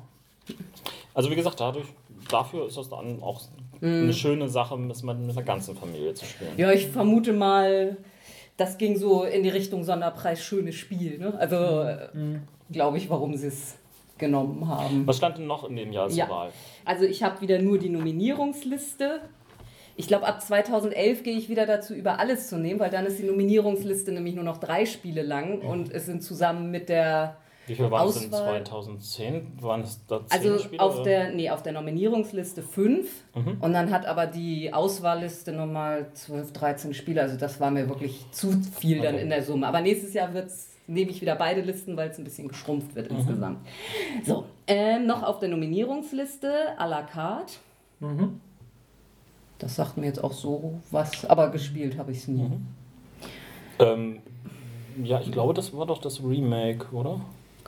Also 1.14 1.30
wie 1.30 1.36
gesagt, 1.36 1.60
dadurch, 1.60 1.86
dafür 2.28 2.66
ist 2.66 2.76
das 2.76 2.88
dann 2.88 3.22
auch 3.22 3.42
eine 3.82 4.12
schöne 4.12 4.48
Sache, 4.48 4.76
mit, 4.78 5.02
mit 5.02 5.36
der 5.36 5.42
ganzen 5.42 5.76
Familie 5.76 6.14
zu 6.14 6.24
spielen. 6.24 6.52
Ja, 6.56 6.72
ich 6.72 6.86
vermute 6.86 7.32
mal, 7.32 7.96
das 8.56 8.78
ging 8.78 8.96
so 8.96 9.24
in 9.24 9.42
die 9.42 9.50
Richtung 9.50 9.84
Sonderpreis 9.84 10.42
schönes 10.42 10.74
Spiel. 10.76 11.18
Ne? 11.18 11.34
Also 11.38 11.86
glaube 12.70 12.98
ich, 12.98 13.10
warum 13.10 13.36
sie 13.36 13.48
es 13.48 13.76
genommen 14.18 14.68
haben. 14.68 15.06
Was 15.06 15.16
stand 15.16 15.38
denn 15.38 15.46
noch 15.46 15.68
in 15.68 15.76
dem 15.76 15.92
Jahr 15.92 16.08
zur 16.08 16.18
Ja. 16.18 16.28
Wahl? 16.28 16.50
Also 16.84 17.04
ich 17.04 17.22
habe 17.22 17.40
wieder 17.40 17.60
nur 17.60 17.78
die 17.78 17.88
Nominierungsliste. 17.88 19.20
Ich 19.96 20.08
glaube, 20.08 20.26
ab 20.26 20.42
2011 20.42 21.22
gehe 21.22 21.36
ich 21.36 21.48
wieder 21.48 21.66
dazu 21.66 21.94
über, 21.94 22.18
alles 22.18 22.48
zu 22.48 22.56
nehmen, 22.56 22.80
weil 22.80 22.90
dann 22.90 23.06
ist 23.06 23.18
die 23.18 23.24
Nominierungsliste 23.24 24.12
nämlich 24.12 24.34
nur 24.34 24.44
noch 24.44 24.58
drei 24.58 24.86
Spiele 24.86 25.22
lang 25.22 25.60
und 25.60 25.92
es 25.92 26.06
sind 26.06 26.22
zusammen 26.22 26.70
mit 26.70 26.88
der, 26.88 27.36
Wie 27.66 27.74
viel 27.74 27.90
waren 27.90 28.08
es 28.08 28.22
in 28.22 28.32
Auswahl- 28.32 28.64
2010? 28.64 29.46
Waren 29.60 29.80
es 29.82 30.04
da 30.06 30.26
zehn 30.26 30.38
also 30.52 30.58
Spiele? 30.62 30.82
auf 30.82 30.94
oder? 30.96 31.04
der, 31.04 31.30
nee, 31.32 31.48
auf 31.50 31.62
der 31.62 31.72
Nominierungsliste 31.72 32.62
fünf 32.62 33.10
Mhm. 33.34 33.56
und 33.60 33.72
dann 33.72 33.90
hat 33.90 34.04
aber 34.06 34.26
die 34.26 34.72
Auswahlliste 34.72 35.52
nochmal 35.52 36.06
12, 36.14 36.52
13 36.52 36.94
Spiele, 36.94 37.22
also 37.22 37.36
das 37.38 37.60
war 37.60 37.70
mir 37.70 37.88
wirklich 37.88 38.24
zu 38.32 38.52
viel 38.76 39.00
dann 39.00 39.14
Okay. 39.14 39.22
in 39.24 39.30
der 39.30 39.42
Summe. 39.42 39.66
Aber 39.66 39.80
nächstes 39.80 40.12
Jahr 40.14 40.34
wird's, 40.34 40.70
nehme 40.86 41.10
ich 41.10 41.20
wieder 41.22 41.36
beide 41.36 41.62
Listen, 41.62 41.96
weil 41.96 42.10
es 42.10 42.18
ein 42.18 42.24
bisschen 42.24 42.48
geschrumpft 42.48 42.94
wird 42.94 43.06
insgesamt. 43.08 43.58
So, 44.26 44.44
ähm, 44.66 45.06
noch 45.06 45.22
auf 45.22 45.38
der 45.38 45.48
Nominierungsliste 45.48 46.78
à 46.78 46.86
la 46.86 47.02
carte. 47.02 47.54
Mhm. 48.00 48.40
Das 49.58 49.76
sagt 49.76 49.96
mir 49.96 50.04
jetzt 50.06 50.22
auch 50.22 50.32
so 50.32 50.74
was, 50.90 51.24
aber 51.24 51.48
gespielt 51.48 51.96
habe 51.96 52.12
ich 52.12 52.18
es 52.18 52.28
nie. 52.28 52.42
Mhm. 52.42 52.66
Ähm, 53.78 54.18
ja, 55.02 55.20
ich 55.20 55.32
glaube, 55.32 55.54
das 55.54 55.74
war 55.76 55.86
doch 55.86 56.00
das 56.02 56.22
Remake, 56.22 56.86
oder? 56.92 57.20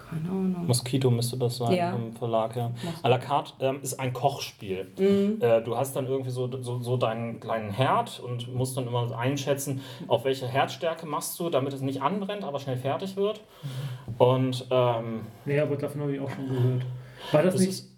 Keine 0.08 0.28
Ahnung. 0.28 0.66
Mosquito 0.66 1.10
müsste 1.10 1.36
das 1.36 1.56
sein 1.56 1.72
Ja. 1.74 1.90
vom 1.92 2.12
Verlag, 2.12 2.54
ja. 2.56 2.70
À 3.02 3.08
la 3.08 3.18
carte 3.18 3.52
ähm, 3.60 3.80
ist 3.82 3.98
ein 3.98 4.12
Kochspiel. 4.12 4.86
Mhm. 4.98 5.38
Äh, 5.42 5.62
du 5.62 5.76
hast 5.76 5.96
dann 5.96 6.06
irgendwie 6.06 6.30
so, 6.30 6.48
so, 6.62 6.80
so 6.80 6.96
deinen 6.96 7.40
kleinen 7.40 7.70
Herd 7.70 8.20
und 8.20 8.54
musst 8.54 8.76
dann 8.76 8.86
immer 8.86 9.16
einschätzen, 9.18 9.80
auf 10.06 10.24
welche 10.24 10.46
Herdstärke 10.46 11.06
machst 11.06 11.38
du, 11.40 11.50
damit 11.50 11.72
es 11.72 11.80
nicht 11.80 12.02
anbrennt, 12.02 12.44
aber 12.44 12.58
schnell 12.60 12.76
fertig 12.76 13.16
wird. 13.16 13.40
Und 14.18 14.66
ähm, 14.70 15.22
nee, 15.44 15.58
aber 15.58 15.76
davon 15.76 16.02
habe 16.02 16.14
ich 16.14 16.20
auch 16.20 16.30
schon 16.30 16.48
gehört. 16.48 16.82
War 17.32 17.42
das, 17.42 17.54
das 17.54 17.60
nicht? 17.60 17.70
ist. 17.70 17.92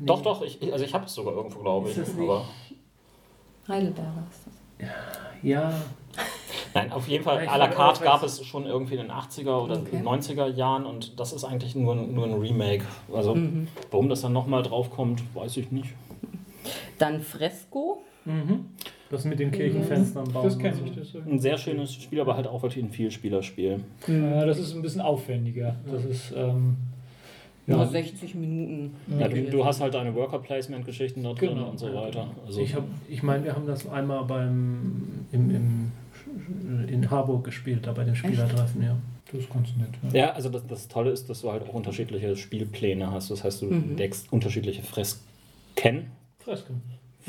Doch, 0.00 0.22
doch, 0.22 0.42
ich, 0.42 0.60
also 0.72 0.84
ich 0.84 0.92
habe 0.92 1.06
es 1.06 1.14
sogar 1.14 1.34
irgendwo, 1.34 1.60
glaube 1.60 1.88
ich. 1.88 1.96
Ist 1.96 2.08
das 2.08 2.14
nicht- 2.14 2.28
Aber, 2.28 2.44
Heidelberger 3.68 4.24
ist 4.30 4.46
das. 4.46 4.88
Ja. 5.42 5.72
Nein, 6.76 6.92
auf 6.92 7.08
jeden 7.08 7.24
Fall, 7.24 7.44
Ja, 7.44 7.52
à 7.52 7.58
la 7.58 7.68
carte 7.68 8.02
gab 8.04 8.22
es 8.22 8.44
schon 8.44 8.66
irgendwie 8.66 8.94
in 8.94 9.00
den 9.02 9.10
80er 9.10 9.62
oder 9.62 9.78
Okay. 9.80 9.98
90er 10.02 10.46
Jahren 10.48 10.84
und 10.86 11.18
das 11.18 11.32
ist 11.32 11.44
eigentlich 11.44 11.74
nur, 11.74 11.94
ein- 11.94 12.14
nur 12.14 12.24
ein 12.26 12.34
Remake. 12.34 12.84
Also, 13.12 13.34
Mhm. 13.34 13.68
warum 13.90 14.08
das 14.08 14.20
dann 14.22 14.32
nochmal 14.32 14.62
drauf 14.62 14.90
kommt, 14.90 15.22
weiß 15.34 15.56
ich 15.58 15.70
nicht. 15.72 15.90
Dann 16.98 17.20
Fresco. 17.20 18.02
Mhm. 18.24 18.66
Das 19.08 19.24
mit 19.24 19.38
den 19.38 19.52
Kirchenfenstern 19.52 20.32
bauen. 20.32 20.44
das 20.44 20.58
kenne 20.58 20.76
ich. 20.84 20.94
Das, 20.96 21.14
Ein 21.24 21.38
sehr 21.38 21.56
schönes 21.58 21.94
Spiel, 21.94 22.20
aber 22.20 22.34
halt 22.36 22.48
auch 22.48 22.62
wirklich 22.62 22.82
ein 22.84 22.90
Vielspielerspiel. 22.90 23.80
ja, 24.08 24.44
das 24.44 24.58
ist 24.58 24.74
ein 24.74 24.82
bisschen 24.82 25.00
aufwendiger. 25.00 25.76
Das 25.90 26.04
ist. 26.04 26.32
Ähm, 26.36 26.76
Nur 27.68 27.78
ja, 27.78 27.86
60 27.86 28.34
Minuten. 28.36 28.94
Ja, 29.18 29.26
du, 29.28 29.42
du 29.50 29.64
hast 29.64 29.80
halt 29.80 29.94
deine 29.94 30.14
Worker-Placement-Geschichten 30.14 31.22
da 31.24 31.32
drin 31.34 31.50
Genau. 31.50 31.68
und 31.70 31.78
so 31.78 31.92
weiter. 31.94 32.28
Also, 32.46 32.60
Ich, 32.60 32.74
hab, 32.74 32.84
ich 33.08 33.22
meine, 33.24 33.42
wir 33.44 33.54
haben 33.54 33.66
das 33.66 33.88
einmal 33.88 34.24
beim 34.24 35.26
im, 35.32 35.50
im, 35.50 35.92
in 36.88 37.10
Harburg 37.10 37.44
gespielt, 37.44 37.86
da 37.86 37.92
bei 37.92 38.04
dem 38.04 38.14
Spielertreffen, 38.14 38.82
ja. 38.82 38.96
das 39.32 39.40
ist 39.40 39.50
ganz 39.52 39.68
nett. 39.76 40.12
ja, 40.14 40.30
also 40.32 40.48
das, 40.48 40.66
das 40.66 40.88
Tolle 40.88 41.10
ist, 41.10 41.28
dass 41.28 41.40
du 41.42 41.50
halt 41.50 41.62
auch 41.68 41.72
unterschiedliche 41.74 42.36
Spielpläne 42.36 43.10
hast. 43.10 43.30
Das 43.30 43.42
heißt, 43.44 43.62
du 43.62 43.66
Mhm. 43.66 43.96
deckst 43.96 44.32
unterschiedliche 44.32 44.82
Fresken 44.82 46.10
Freske. 46.38 46.74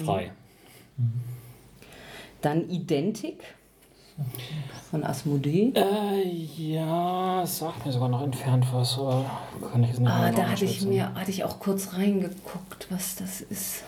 frei. 0.03 0.31
Dann 2.41 2.69
Identic 2.69 3.43
von 4.89 5.03
Asmodee. 5.03 5.73
Äh, 5.75 6.27
ja, 6.27 7.43
es 7.43 7.59
sagt 7.59 7.85
mir 7.85 7.91
sogar 7.91 8.09
noch 8.09 8.23
entfernt 8.23 8.65
was, 8.71 8.97
aber 8.97 9.25
kann 9.71 9.83
ich 9.83 9.91
es 9.91 9.99
nicht 9.99 10.09
Ah, 10.09 10.21
mehr 10.21 10.31
da 10.33 10.49
hatte 10.49 10.65
ich 10.65 10.81
mir, 10.85 11.13
hatte 11.13 11.29
ich 11.31 11.43
auch 11.43 11.59
kurz 11.59 11.93
reingeguckt, 11.93 12.87
was 12.89 13.15
das 13.15 13.41
ist. 13.41 13.83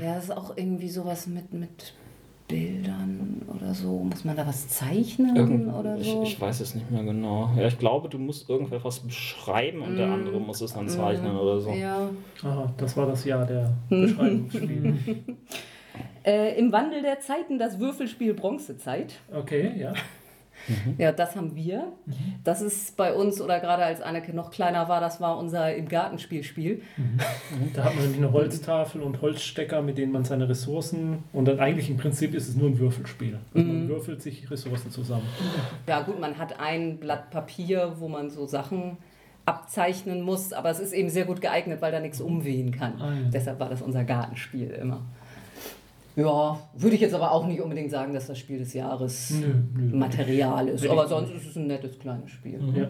Ja, 0.00 0.14
das 0.14 0.24
ist 0.24 0.30
auch 0.30 0.56
irgendwie 0.56 0.88
sowas 0.88 1.26
mit, 1.26 1.52
mit 1.52 1.94
Bildern 2.48 3.42
oder 3.54 3.72
so. 3.74 4.00
Muss 4.04 4.24
man 4.24 4.36
da 4.36 4.46
was 4.46 4.68
zeichnen 4.68 5.34
Irgend, 5.34 5.72
oder 5.74 5.96
ich, 5.96 6.08
so? 6.10 6.22
ich 6.22 6.38
weiß 6.40 6.60
es 6.60 6.74
nicht 6.74 6.90
mehr 6.90 7.02
genau. 7.02 7.50
Ja, 7.56 7.66
ich 7.66 7.78
glaube, 7.78 8.08
du 8.08 8.18
musst 8.18 8.48
irgendetwas 8.50 9.00
beschreiben 9.00 9.80
und 9.80 9.96
der 9.96 10.08
Mm. 10.08 10.12
andere 10.12 10.40
muss 10.40 10.60
es 10.60 10.74
dann 10.74 10.88
zeichnen 10.88 11.36
oder 11.36 11.60
so. 11.60 11.70
Ja. 11.70 12.10
Aha, 12.42 12.72
das 12.76 12.96
war 12.96 13.06
das 13.06 13.24
Jahr 13.24 13.46
der 13.46 13.72
Beschreibungsspiele. 13.88 14.94
Äh, 16.24 16.58
Im 16.58 16.72
Wandel 16.72 17.02
der 17.02 17.20
Zeiten 17.20 17.58
das 17.58 17.78
Würfelspiel 17.78 18.34
Bronzezeit. 18.34 19.14
Okay, 19.34 19.72
ja. 19.78 19.92
Ja, 20.98 21.12
das 21.12 21.36
haben 21.36 21.54
wir. 21.54 21.92
Das 22.42 22.62
ist 22.62 22.96
bei 22.96 23.14
uns, 23.14 23.40
oder 23.40 23.60
gerade 23.60 23.84
als 23.84 24.00
Anneke 24.00 24.34
noch 24.34 24.50
kleiner 24.50 24.88
war, 24.88 25.00
das 25.00 25.20
war 25.20 25.38
unser 25.38 25.74
im 25.74 25.88
Gartenspielspiel. 25.88 26.82
Da 27.74 27.84
hat 27.84 27.94
man 27.94 28.04
nämlich 28.04 28.18
eine 28.22 28.32
Holztafel 28.32 29.02
und 29.02 29.20
Holzstecker, 29.22 29.82
mit 29.82 29.98
denen 29.98 30.12
man 30.12 30.24
seine 30.24 30.48
Ressourcen. 30.48 31.24
Und 31.32 31.46
dann 31.46 31.60
eigentlich 31.60 31.90
im 31.90 31.96
Prinzip 31.96 32.34
ist 32.34 32.48
es 32.48 32.56
nur 32.56 32.68
ein 32.70 32.78
Würfelspiel. 32.78 33.38
Also 33.54 33.66
Man 33.66 33.88
würfelt 33.88 34.22
sich 34.22 34.50
Ressourcen 34.50 34.90
zusammen. 34.90 35.26
Ja 35.86 36.02
gut, 36.02 36.20
man 36.20 36.38
hat 36.38 36.60
ein 36.60 36.98
Blatt 36.98 37.30
Papier, 37.30 37.94
wo 37.98 38.08
man 38.08 38.30
so 38.30 38.46
Sachen 38.46 38.96
abzeichnen 39.46 40.22
muss, 40.22 40.52
aber 40.52 40.70
es 40.70 40.78
ist 40.78 40.92
eben 40.92 41.10
sehr 41.10 41.26
gut 41.26 41.40
geeignet, 41.40 41.82
weil 41.82 41.92
da 41.92 42.00
nichts 42.00 42.20
umwehen 42.20 42.70
kann. 42.70 42.94
Ah, 43.00 43.12
ja. 43.12 43.28
Deshalb 43.32 43.60
war 43.60 43.68
das 43.68 43.82
unser 43.82 44.04
Gartenspiel 44.04 44.70
immer. 44.70 45.02
Ja, 46.16 46.58
würde 46.74 46.94
ich 46.94 47.00
jetzt 47.00 47.14
aber 47.14 47.32
auch 47.32 47.46
nicht 47.46 47.60
unbedingt 47.60 47.90
sagen, 47.90 48.14
dass 48.14 48.28
das 48.28 48.38
Spiel 48.38 48.58
des 48.58 48.72
Jahres 48.72 49.30
Nö, 49.30 49.54
nö. 49.76 49.96
Material 49.96 50.68
ist. 50.68 50.86
Aber 50.86 51.08
sonst 51.08 51.30
ist 51.30 51.46
es 51.46 51.56
ein 51.56 51.66
nettes 51.66 51.98
kleines 51.98 52.30
Spiel. 52.30 52.60
Ja. 52.76 52.88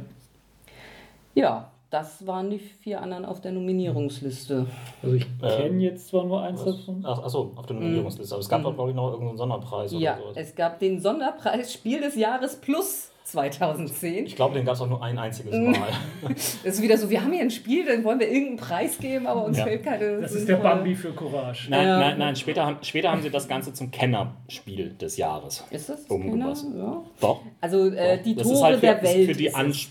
Ja, 1.35 1.71
das 1.91 2.27
waren 2.27 2.51
die 2.51 2.59
vier 2.59 3.01
anderen 3.01 3.25
auf 3.25 3.41
der 3.41 3.53
Nominierungsliste. 3.53 4.67
Also 5.03 5.15
ich 5.17 5.27
kenne 5.41 5.83
jetzt 5.83 6.09
zwar 6.09 6.25
nur 6.25 6.43
eins 6.43 6.65
davon. 6.65 7.01
Ach, 7.05 7.23
achso, 7.23 7.53
auf 7.57 7.67
der 7.67 7.77
Nominierungsliste. 7.77 8.35
Aber 8.35 8.41
es 8.43 8.49
gab 8.49 8.63
doch, 8.63 8.75
glaube 8.75 8.91
ich, 8.91 8.97
noch 8.97 9.11
irgendeinen 9.13 9.39
Sonderpreis 9.39 9.93
Mhm. 9.93 9.99
Ja, 10.01 10.15
oder 10.17 10.23
sowas. 10.25 10.37
es 10.37 10.55
gab 10.55 10.79
den 10.79 11.01
Sonderpreis 11.01 11.73
Spiel 11.73 12.01
des 12.01 12.17
Jahres 12.17 12.57
Plus 12.57 13.11
2010. 13.25 14.27
Ich 14.27 14.37
glaube, 14.37 14.55
den 14.55 14.65
gab 14.67 14.75
es 14.75 14.81
auch 14.81 14.89
nur 14.89 15.03
ein 15.03 15.19
einziges. 15.19 15.53
Mal. 15.59 15.89
Das 16.29 16.59
ist 16.63 16.83
wieder 16.83 16.97
so, 16.99 17.09
wir 17.11 17.23
haben 17.23 17.33
hier 17.33 17.41
ein 17.43 17.51
Spiel, 17.51 17.85
dann 17.87 18.05
wollen 18.05 18.21
wir 18.21 18.29
irgendeinen 18.29 18.57
Preis 18.59 18.99
geben, 18.99 19.27
aber 19.27 19.45
uns 19.45 19.59
Ja. 19.59 19.65
fällt 19.65 19.83
keine. 19.83 20.21
Das 20.21 20.33
ist 20.33 20.49
der 20.49 20.57
Bambi 20.57 20.95
für 20.95 21.13
Courage. 21.13 21.69
Nein, 21.71 21.87
Ja. 21.87 21.99
nein, 21.99 22.19
nein, 22.19 22.37
später 22.37 22.65
haben, 22.67 22.77
später 22.83 23.11
haben 23.11 23.23
sie 23.23 23.31
das 23.31 23.49
Ganze 23.49 23.73
zum 23.73 23.91
Kennerspiel 23.91 24.91
des 24.95 25.17
Jahres. 25.17 25.65
Ist 25.71 25.89
das? 25.89 26.03
Umgepasst. 26.05 26.65
Keiner? 26.71 26.83
Ja. 26.85 27.03
Doch. 27.21 27.41
Also 27.61 27.89
äh, 27.91 28.17
doch. 28.19 28.23
die 28.25 28.37
Tore 28.37 28.63
halt 28.63 28.75
für, 28.77 28.87
der 28.87 29.03
Welt. 29.03 29.27
Für 29.27 29.35
die 29.35 29.47
es. 29.49 29.89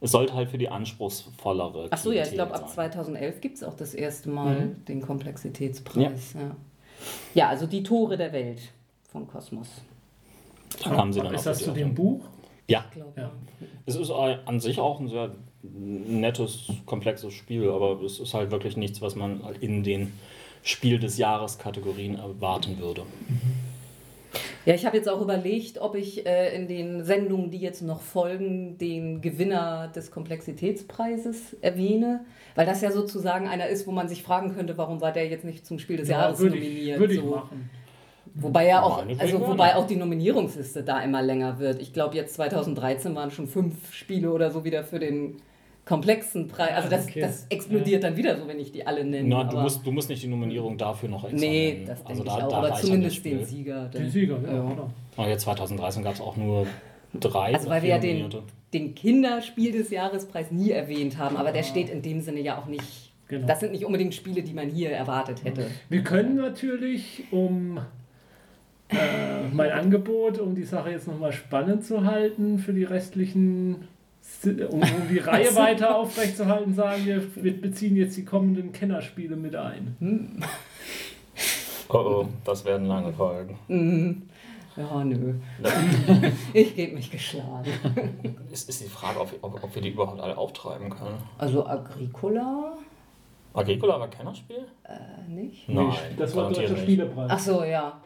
Sollte 0.00 0.34
halt 0.34 0.50
für 0.50 0.58
die 0.58 0.68
anspruchsvollere. 0.68 1.88
Ach 1.90 1.96
so, 1.98 2.12
ja, 2.12 2.24
ich 2.24 2.32
glaube, 2.32 2.54
ab 2.54 2.64
sein. 2.68 2.90
2011 2.92 3.40
gibt 3.40 3.56
es 3.56 3.64
auch 3.64 3.74
das 3.74 3.94
erste 3.94 4.28
Mal 4.28 4.60
Mhm. 4.60 4.84
den 4.84 5.00
Komplexitätspreis. 5.00 6.34
Ja. 6.34 6.56
ja, 7.34 7.48
also 7.48 7.66
die 7.66 7.82
Tore 7.82 8.16
der 8.18 8.32
Welt 8.32 8.60
von 9.10 9.26
Kosmos. 9.26 9.68
Da 10.82 10.90
kamen 10.90 11.12
sie 11.12 11.20
dann 11.20 11.34
Ist 11.34 11.46
das 11.46 11.62
zu 11.62 11.72
dem 11.72 11.94
Buch? 11.94 12.20
Ja, 12.68 12.84
Glaube 12.92 13.12
Ja. 13.16 13.32
es 13.86 13.96
ist 13.96 14.10
an 14.10 14.60
sich 14.60 14.80
auch 14.80 15.00
ein 15.00 15.08
sehr 15.08 15.32
nettes, 15.62 16.68
komplexes 16.86 17.32
Spiel, 17.34 17.70
aber 17.70 18.02
es 18.02 18.18
ist 18.18 18.34
halt 18.34 18.50
wirklich 18.50 18.76
nichts, 18.76 19.00
was 19.02 19.16
man 19.16 19.40
in 19.60 19.82
den 19.82 20.12
Spiel 20.62 20.98
des 20.98 21.18
Jahres 21.18 21.58
Kategorien 21.58 22.16
erwarten 22.16 22.78
würde. 22.78 23.02
Ja, 24.66 24.74
ich 24.74 24.86
habe 24.86 24.96
jetzt 24.96 25.08
auch 25.08 25.20
überlegt, 25.20 25.78
ob 25.78 25.94
ich 25.94 26.26
äh, 26.26 26.56
in 26.56 26.66
den 26.66 27.04
Sendungen, 27.04 27.50
die 27.50 27.58
jetzt 27.58 27.82
noch 27.82 28.00
folgen, 28.00 28.78
den 28.78 29.20
Gewinner 29.20 29.88
des 29.94 30.10
Komplexitätspreises 30.10 31.58
erwähne, 31.60 32.24
weil 32.54 32.64
das 32.64 32.80
ja 32.80 32.90
sozusagen 32.90 33.46
einer 33.46 33.68
ist, 33.68 33.86
wo 33.86 33.92
man 33.92 34.08
sich 34.08 34.22
fragen 34.22 34.54
könnte, 34.54 34.78
warum 34.78 35.02
war 35.02 35.12
der 35.12 35.28
jetzt 35.28 35.44
nicht 35.44 35.66
zum 35.66 35.78
Spiel 35.78 35.98
des 35.98 36.08
Jahres 36.08 36.38
würde 36.38 36.56
nominiert. 36.56 36.94
ich, 36.94 36.98
würde 36.98 37.14
ich 37.14 37.20
so. 37.20 37.26
machen. 37.26 37.70
Wobei 38.34 38.66
ja 38.66 38.82
auch, 38.82 39.04
also 39.18 39.40
wobei 39.46 39.76
auch 39.76 39.86
die 39.86 39.96
Nominierungsliste 39.96 40.82
da 40.82 41.00
immer 41.02 41.22
länger 41.22 41.58
wird. 41.60 41.80
Ich 41.80 41.92
glaube, 41.92 42.16
jetzt 42.16 42.34
2013 42.34 43.14
waren 43.14 43.30
schon 43.30 43.46
fünf 43.46 43.94
Spiele 43.94 44.32
oder 44.32 44.50
so 44.50 44.64
wieder 44.64 44.82
für 44.82 44.98
den 44.98 45.36
komplexen 45.84 46.48
Preis. 46.48 46.70
Also 46.74 46.88
das, 46.88 47.04
Okay. 47.06 47.20
das 47.20 47.46
explodiert 47.50 48.02
dann 48.02 48.16
wieder 48.16 48.36
so, 48.36 48.48
wenn 48.48 48.58
ich 48.58 48.72
die 48.72 48.86
alle 48.86 49.04
nenne. 49.04 49.28
Na, 49.28 49.44
du, 49.44 49.58
musst, 49.58 49.86
du 49.86 49.92
musst 49.92 50.08
nicht 50.08 50.22
die 50.22 50.26
Nominierung 50.28 50.76
dafür 50.78 51.08
noch 51.10 51.24
extra 51.24 51.38
Nee, 51.38 51.72
nennen. 51.74 51.86
das 51.86 51.98
denke 52.04 52.10
Also 52.10 52.22
ich 52.22 52.28
da- 52.28 52.46
auch, 52.46 52.50
da 52.50 52.56
aber 52.56 52.74
zumindest 52.74 53.24
den. 53.24 53.44
Sieger. 53.44 53.84
Den 53.86 54.10
Sieger, 54.10 54.38
ja, 54.42 54.52
Ja. 54.54 54.90
Aber 55.16 55.28
jetzt 55.28 55.42
2013 55.42 56.02
gab 56.02 56.14
es 56.14 56.20
auch 56.20 56.36
nur 56.36 56.66
drei. 57.20 57.54
Also 57.54 57.68
weil 57.68 57.82
wir 57.82 57.90
ja 57.90 57.98
den, 57.98 58.28
den 58.72 58.94
Kinderspiel 58.96 59.70
des 59.72 59.90
Jahrespreis 59.90 60.50
nie 60.50 60.70
erwähnt 60.72 61.18
haben, 61.18 61.36
aber 61.36 61.52
der 61.52 61.62
steht 61.62 61.88
in 61.90 62.02
dem 62.02 62.20
Sinne 62.20 62.40
ja 62.40 62.58
auch 62.58 62.66
nicht. 62.66 63.12
Genau. 63.28 63.46
Das 63.46 63.60
sind 63.60 63.72
nicht 63.72 63.84
unbedingt 63.84 64.14
Spiele, 64.14 64.42
die 64.42 64.52
man 64.54 64.68
hier 64.70 64.90
erwartet 64.90 65.44
hätte. 65.44 65.66
Wir 65.88 66.02
können 66.02 66.36
natürlich, 66.36 67.24
um 67.30 67.78
äh, 68.88 69.48
mein 69.52 69.72
Angebot, 69.72 70.38
um 70.38 70.54
die 70.54 70.64
Sache 70.64 70.90
jetzt 70.90 71.08
nochmal 71.08 71.32
spannend 71.32 71.84
zu 71.84 72.04
halten 72.04 72.58
für 72.58 72.72
die 72.72 72.84
restlichen, 72.84 73.88
um, 74.44 74.82
um 74.82 75.08
die 75.10 75.18
Reihe 75.24 75.54
weiter 75.56 75.96
aufrechtzuerhalten, 75.96 76.74
sagen 76.74 77.04
wir, 77.06 77.22
wir 77.36 77.60
beziehen 77.60 77.96
jetzt 77.96 78.16
die 78.16 78.24
kommenden 78.24 78.72
Kennerspiele 78.72 79.36
mit 79.36 79.56
ein. 79.56 79.96
Oh 81.88 81.96
oh, 81.98 82.28
das 82.44 82.64
werden 82.64 82.86
lange 82.86 83.12
Folgen. 83.12 83.58
Mhm. 83.68 84.22
Ja, 84.76 85.04
nö. 85.04 85.34
Ich 86.52 86.74
gebe 86.74 86.94
mich 86.94 87.10
geschlagen. 87.10 87.70
Ist, 88.50 88.68
ist 88.68 88.82
die 88.82 88.88
Frage, 88.88 89.20
ob, 89.20 89.32
ob, 89.40 89.62
ob 89.62 89.74
wir 89.74 89.82
die 89.82 89.90
überhaupt 89.90 90.20
alle 90.20 90.36
auftreiben 90.36 90.90
können. 90.90 91.18
Also 91.38 91.64
Agricola? 91.66 92.74
Agricola 93.52 94.00
war 94.00 94.08
Kennerspiel? 94.08 94.66
Äh, 94.82 95.30
nicht? 95.30 95.68
Nein, 95.68 95.94
das 96.18 96.34
war 96.34 96.48
deutscher 96.48 96.70
nicht. 96.70 96.82
Spielepreis. 96.82 97.30
Ach 97.30 97.38
so, 97.38 97.62
ja. 97.62 98.00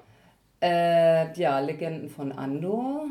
Äh, 0.60 1.32
ja, 1.38 1.60
Legenden 1.60 2.08
von 2.10 2.32
Andor. 2.32 3.02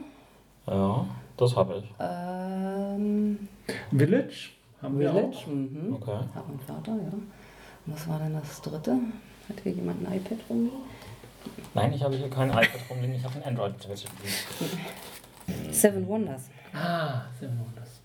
Ja, 0.68 1.06
das 1.38 1.56
habe 1.56 1.78
ich. 1.78 1.94
Ähm, 2.00 3.48
Village 3.92 4.50
haben 4.82 5.00
wir 5.00 5.12
Village. 5.12 5.28
auch. 5.38 5.48
Mhm. 5.48 5.94
Okay. 5.94 6.20
Herr 6.34 6.46
und 6.50 6.62
Vater, 6.64 6.92
ja. 6.92 7.14
Und 7.14 7.24
was 7.86 8.08
war 8.08 8.20
denn 8.20 8.34
das 8.34 8.62
dritte? 8.62 8.92
Hat 9.48 9.56
hier 9.64 9.72
jemand 9.72 10.06
ein 10.06 10.18
iPad 10.18 10.38
rum? 10.50 10.70
Nein, 11.74 11.94
ich 11.94 12.04
habe 12.04 12.18
hier 12.18 12.30
kein 12.30 12.50
iPad 12.50 12.70
rumliegen, 12.90 13.16
ich 13.16 13.24
habe 13.24 13.36
ein 13.38 13.44
Android-Tablet. 13.44 14.06
Seven 15.72 16.06
Wonders. 16.08 16.50
Ah, 16.74 17.22
Seven 17.40 17.58
Wonders. 17.60 18.02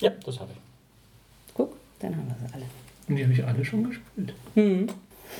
Ja, 0.00 0.10
das 0.24 0.40
habe 0.40 0.52
ich. 0.52 1.54
Guck, 1.54 1.76
dann 1.98 2.16
haben 2.16 2.26
wir 2.28 2.48
sie 2.48 2.54
alle. 2.54 2.64
Und 3.06 3.16
die 3.16 3.22
habe 3.22 3.32
ich 3.34 3.44
alle 3.44 3.62
schon 3.64 3.84
gespielt. 3.90 4.34
Mhm. 4.54 4.86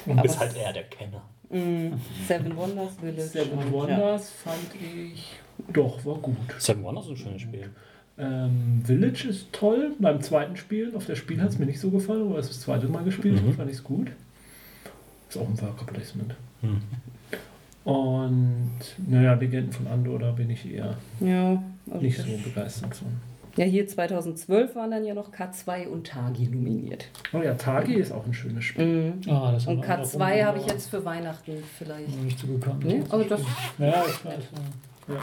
Du 0.04 0.16
bist 0.22 0.38
halt 0.38 0.54
eher 0.54 0.72
der 0.74 0.84
Kenner. 0.84 1.22
Mhm. 1.50 1.92
Seven 2.26 2.56
Wonders, 2.56 2.94
Village. 3.00 3.22
Seven 3.22 3.72
Wonders 3.72 4.30
fand 4.30 4.58
ich 4.80 5.32
doch, 5.72 6.04
war 6.04 6.16
gut. 6.16 6.36
Seven 6.58 6.82
Wonders 6.82 7.04
ist 7.06 7.10
ein 7.12 7.16
schönes 7.16 7.42
Spiel. 7.42 7.70
Ähm, 8.18 8.82
Village 8.84 9.28
ist 9.28 9.52
toll. 9.52 9.92
Beim 9.98 10.20
zweiten 10.20 10.56
Spielen, 10.56 10.94
auf 10.96 11.06
der 11.06 11.16
Spiel 11.16 11.40
hat 11.40 11.50
es 11.50 11.58
mir 11.58 11.66
nicht 11.66 11.80
so 11.80 11.90
gefallen, 11.90 12.22
aber 12.26 12.36
als 12.36 12.46
ich 12.46 12.52
das 12.54 12.60
zweite 12.62 12.86
Mal 12.88 13.04
gespielt 13.04 13.42
Mhm. 13.44 13.54
fand 13.54 13.70
ich 13.70 13.76
es 13.76 13.84
gut. 13.84 14.08
Ist 15.28 15.36
auch 15.38 15.48
ein 15.48 15.60
Worker 15.60 15.84
Placement. 15.86 16.34
Mhm. 16.62 16.80
Und 17.84 18.70
naja, 19.08 19.34
Legenden 19.34 19.72
von 19.72 19.86
Andor, 19.88 20.18
da 20.18 20.30
bin 20.30 20.48
ich 20.50 20.70
eher 20.72 20.96
Ja, 21.20 21.62
also 21.90 22.00
nicht 22.02 22.16
so 22.18 22.24
begeistert 22.42 22.94
von. 22.96 23.08
Ja, 23.56 23.64
hier 23.64 23.86
2012 23.86 24.74
waren 24.74 24.90
dann 24.90 25.04
ja 25.04 25.14
noch 25.14 25.32
K2 25.32 25.86
und 25.88 26.06
Tagi 26.06 26.48
nominiert. 26.48 27.06
Oh 27.32 27.38
ja, 27.42 27.54
Tagi 27.54 27.94
ist 27.94 28.12
auch 28.12 28.26
ein 28.26 28.34
schönes 28.34 28.64
Spiel. 28.64 29.12
Mhm. 29.24 29.30
Ah, 29.30 29.52
das 29.52 29.66
Und 29.66 29.82
wir 29.82 29.84
auch 29.94 29.98
K2 30.02 30.18
noch 30.40 30.46
habe 30.46 30.58
ich 30.58 30.66
jetzt 30.66 30.90
für 30.90 31.04
Weihnachten 31.04 31.52
vielleicht. 31.78 32.08
noch 32.16 32.22
nicht 32.24 32.38
zugekommen. 32.38 32.80
Nee, 32.86 33.02
aber 33.08 33.24
das. 33.24 33.40
Ja, 33.78 34.04
ich 34.06 34.24
weiß. 34.24 34.44
Ja. 35.08 35.14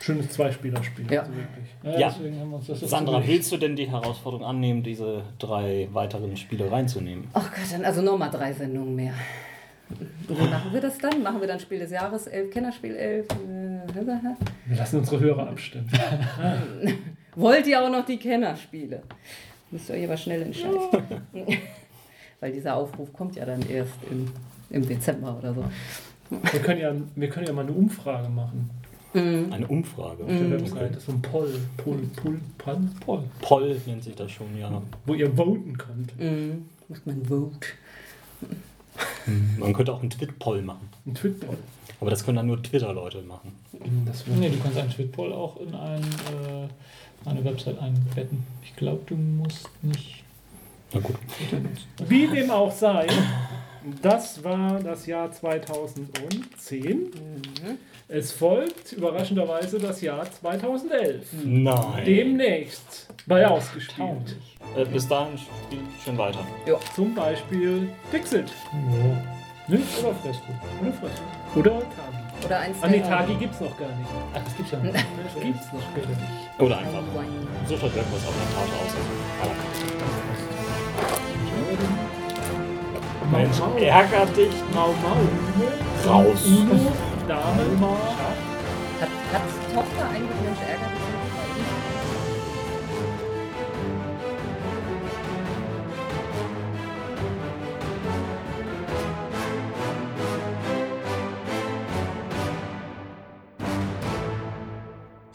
Schönes 0.00 0.28
Zweispielerspiel. 0.30 1.10
Ja. 1.10 1.20
Also 1.22 1.32
wirklich. 1.34 1.66
Ja, 1.82 1.90
ja, 1.92 1.98
Ja. 1.98 2.08
deswegen 2.10 2.40
haben 2.40 2.50
wir 2.50 2.56
uns 2.56 2.66
das 2.68 2.80
jetzt 2.80 2.90
Sandra, 2.90 3.14
zugelegt. 3.14 3.32
willst 3.32 3.52
du 3.52 3.56
denn 3.56 3.76
die 3.76 3.90
Herausforderung 3.90 4.44
annehmen, 4.46 4.82
diese 4.82 5.22
drei 5.38 5.88
weiteren 5.92 6.36
Spiele 6.36 6.70
reinzunehmen? 6.70 7.28
Ach 7.32 7.50
Gott, 7.50 7.64
dann 7.72 7.84
also 7.84 8.02
nochmal 8.02 8.30
drei 8.30 8.52
Sendungen 8.52 8.94
mehr. 8.94 9.14
Wie 10.28 10.34
machen 10.34 10.72
wir 10.72 10.80
das 10.80 10.98
dann? 10.98 11.22
Machen 11.22 11.40
wir 11.40 11.46
dann 11.48 11.60
Spiel 11.60 11.78
des 11.78 11.90
Jahres 11.92 12.26
11, 12.26 12.50
Kennerspiel 12.50 12.94
11? 12.96 13.26
Äh, 13.30 14.04
Wir 14.66 14.76
lassen 14.76 14.98
unsere 14.98 15.20
Hörer 15.20 15.48
abstimmen. 15.48 15.88
Wollt 17.36 17.66
ihr 17.66 17.82
auch 17.82 17.90
noch 17.90 18.04
die 18.04 18.16
Kennerspiele? 18.16 19.02
Müsst 19.70 19.88
ihr 19.88 19.94
euch 19.96 20.04
aber 20.04 20.16
schnell 20.16 20.42
entscheiden. 20.42 20.78
Weil 22.40 22.52
dieser 22.52 22.74
Aufruf 22.76 23.12
kommt 23.12 23.36
ja 23.36 23.44
dann 23.44 23.66
erst 23.68 23.94
im, 24.10 24.30
im 24.70 24.86
Dezember 24.86 25.36
oder 25.38 25.54
so. 25.54 25.64
Wir 26.30 26.60
können, 26.60 26.80
ja, 26.80 26.92
wir 27.14 27.28
können 27.28 27.46
ja 27.46 27.52
mal 27.52 27.62
eine 27.62 27.72
Umfrage 27.72 28.28
machen 28.28 28.70
Mhm. 29.16 29.52
Eine 29.52 29.66
Umfrage. 29.66 30.24
auf 30.24 30.28
der 30.28 30.50
Webseite. 30.50 31.00
So 31.00 31.12
ein 31.12 31.22
Poll, 31.22 31.50
Poll, 31.78 31.98
Poll, 32.16 32.38
Poll, 32.58 32.78
Poll, 33.00 33.24
Poll 33.40 33.80
nennt 33.86 34.04
sich 34.04 34.14
das 34.14 34.30
schon, 34.30 34.46
ja. 34.58 34.82
wo 35.06 35.14
ihr 35.14 35.34
voten 35.34 35.78
könnt. 35.78 36.18
Mhm. 36.20 36.66
Macht 36.88 37.06
man 37.06 37.24
Vote. 37.24 37.66
Man 39.58 39.72
könnte 39.72 39.92
auch 39.92 40.00
einen 40.00 40.10
Twit-Poll 40.10 40.62
machen. 40.62 40.88
Ein 41.06 41.14
Tweet-Poll. 41.14 41.56
Aber 42.00 42.10
das 42.10 42.24
können 42.24 42.36
dann 42.36 42.46
nur 42.46 42.62
Twitter-Leute 42.62 43.22
machen. 43.22 43.52
Das 44.04 44.26
Nee, 44.26 44.50
du 44.50 44.58
kannst 44.58 44.78
einen 44.78 44.90
Tweetpoll 44.90 45.32
auch 45.32 45.58
in 45.60 45.74
ein, 45.74 46.02
äh, 46.02 46.68
Website 47.46 47.78
einbetten. 47.80 48.44
Ich 48.62 48.76
glaube, 48.76 49.02
du 49.06 49.14
musst 49.16 49.68
nicht 49.82 50.24
Na 50.92 51.00
gut. 51.00 51.16
Wie 52.06 52.26
dem 52.26 52.50
auch 52.50 52.72
sei, 52.72 53.06
das 54.02 54.42
war 54.42 54.80
das 54.80 55.06
Jahr 55.06 55.30
2010. 55.30 57.10
Es 58.08 58.32
folgt 58.32 58.92
überraschenderweise 58.92 59.78
das 59.78 60.00
Jahr 60.00 60.30
2011. 60.30 61.26
Nein. 61.44 62.04
Demnächst 62.04 63.08
bei 63.26 63.46
ausgespielt. 63.46 64.36
Äh, 64.76 64.84
bis 64.84 65.08
dahin 65.08 65.38
spielt 65.38 65.82
schön 66.04 66.18
weiter. 66.18 66.46
Zum 66.94 67.14
Beispiel 67.14 67.88
Dixit. 68.12 68.50
Ja. 68.72 69.76
Nicht? 69.76 69.98
Oder 69.98 70.14
Fresco. 70.14 70.52
Oder 70.80 70.92
Frisch. 70.92 71.10
Oder 71.56 71.80
Tagi. 71.80 72.25
Oder 72.44 72.58
eins 72.60 72.76
Ah, 72.82 72.88
nee, 72.88 73.00
Tagi 73.00 73.34
gibt's 73.34 73.60
noch 73.60 73.76
gar 73.78 73.88
nicht. 73.88 74.10
Ach, 74.34 74.40
das 74.44 74.56
gibt's 74.56 74.72
ja 74.72 74.78
noch. 74.78 74.92
Das 74.92 75.42
gibt's 75.42 75.72
noch 75.72 75.94
gar 75.94 76.06
nicht. 76.06 76.20
Oder 76.58 76.78
einfach. 76.78 77.02
Sucht 77.66 77.82
euch 77.84 77.96
irgendwas 77.96 78.26
auf 78.26 78.34
der 78.34 78.48
Karte 78.54 78.72
aus. 78.82 78.92
Mau 83.30 83.38
Mensch, 83.38 83.58
Mau. 83.58 83.76
ärger 83.76 84.26
dich. 84.26 84.54
Mau 84.74 84.94
Mau. 85.02 86.12
Raus. 86.12 86.42
Dame. 87.26 87.64
Hat, 89.00 89.08
hat 89.32 89.42
Tochter 89.74 90.04
eigentlich 90.10 90.40
Mensch 90.42 90.60
ärgert 90.60 90.92
dich? 90.92 91.05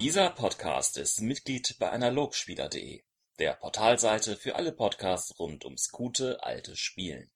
Dieser 0.02 0.32
Podcast 0.32 0.97
ist 0.97 1.22
Mitglied 1.22 1.76
bei 1.78 1.91
Analogspieler.de, 1.91 3.04
der 3.38 3.54
Portalseite 3.54 4.36
für 4.36 4.56
alle 4.56 4.72
Podcasts 4.72 5.38
rund 5.38 5.64
ums 5.64 5.91
gute 5.91 6.43
alte 6.43 6.76
Spielen. 6.76 7.30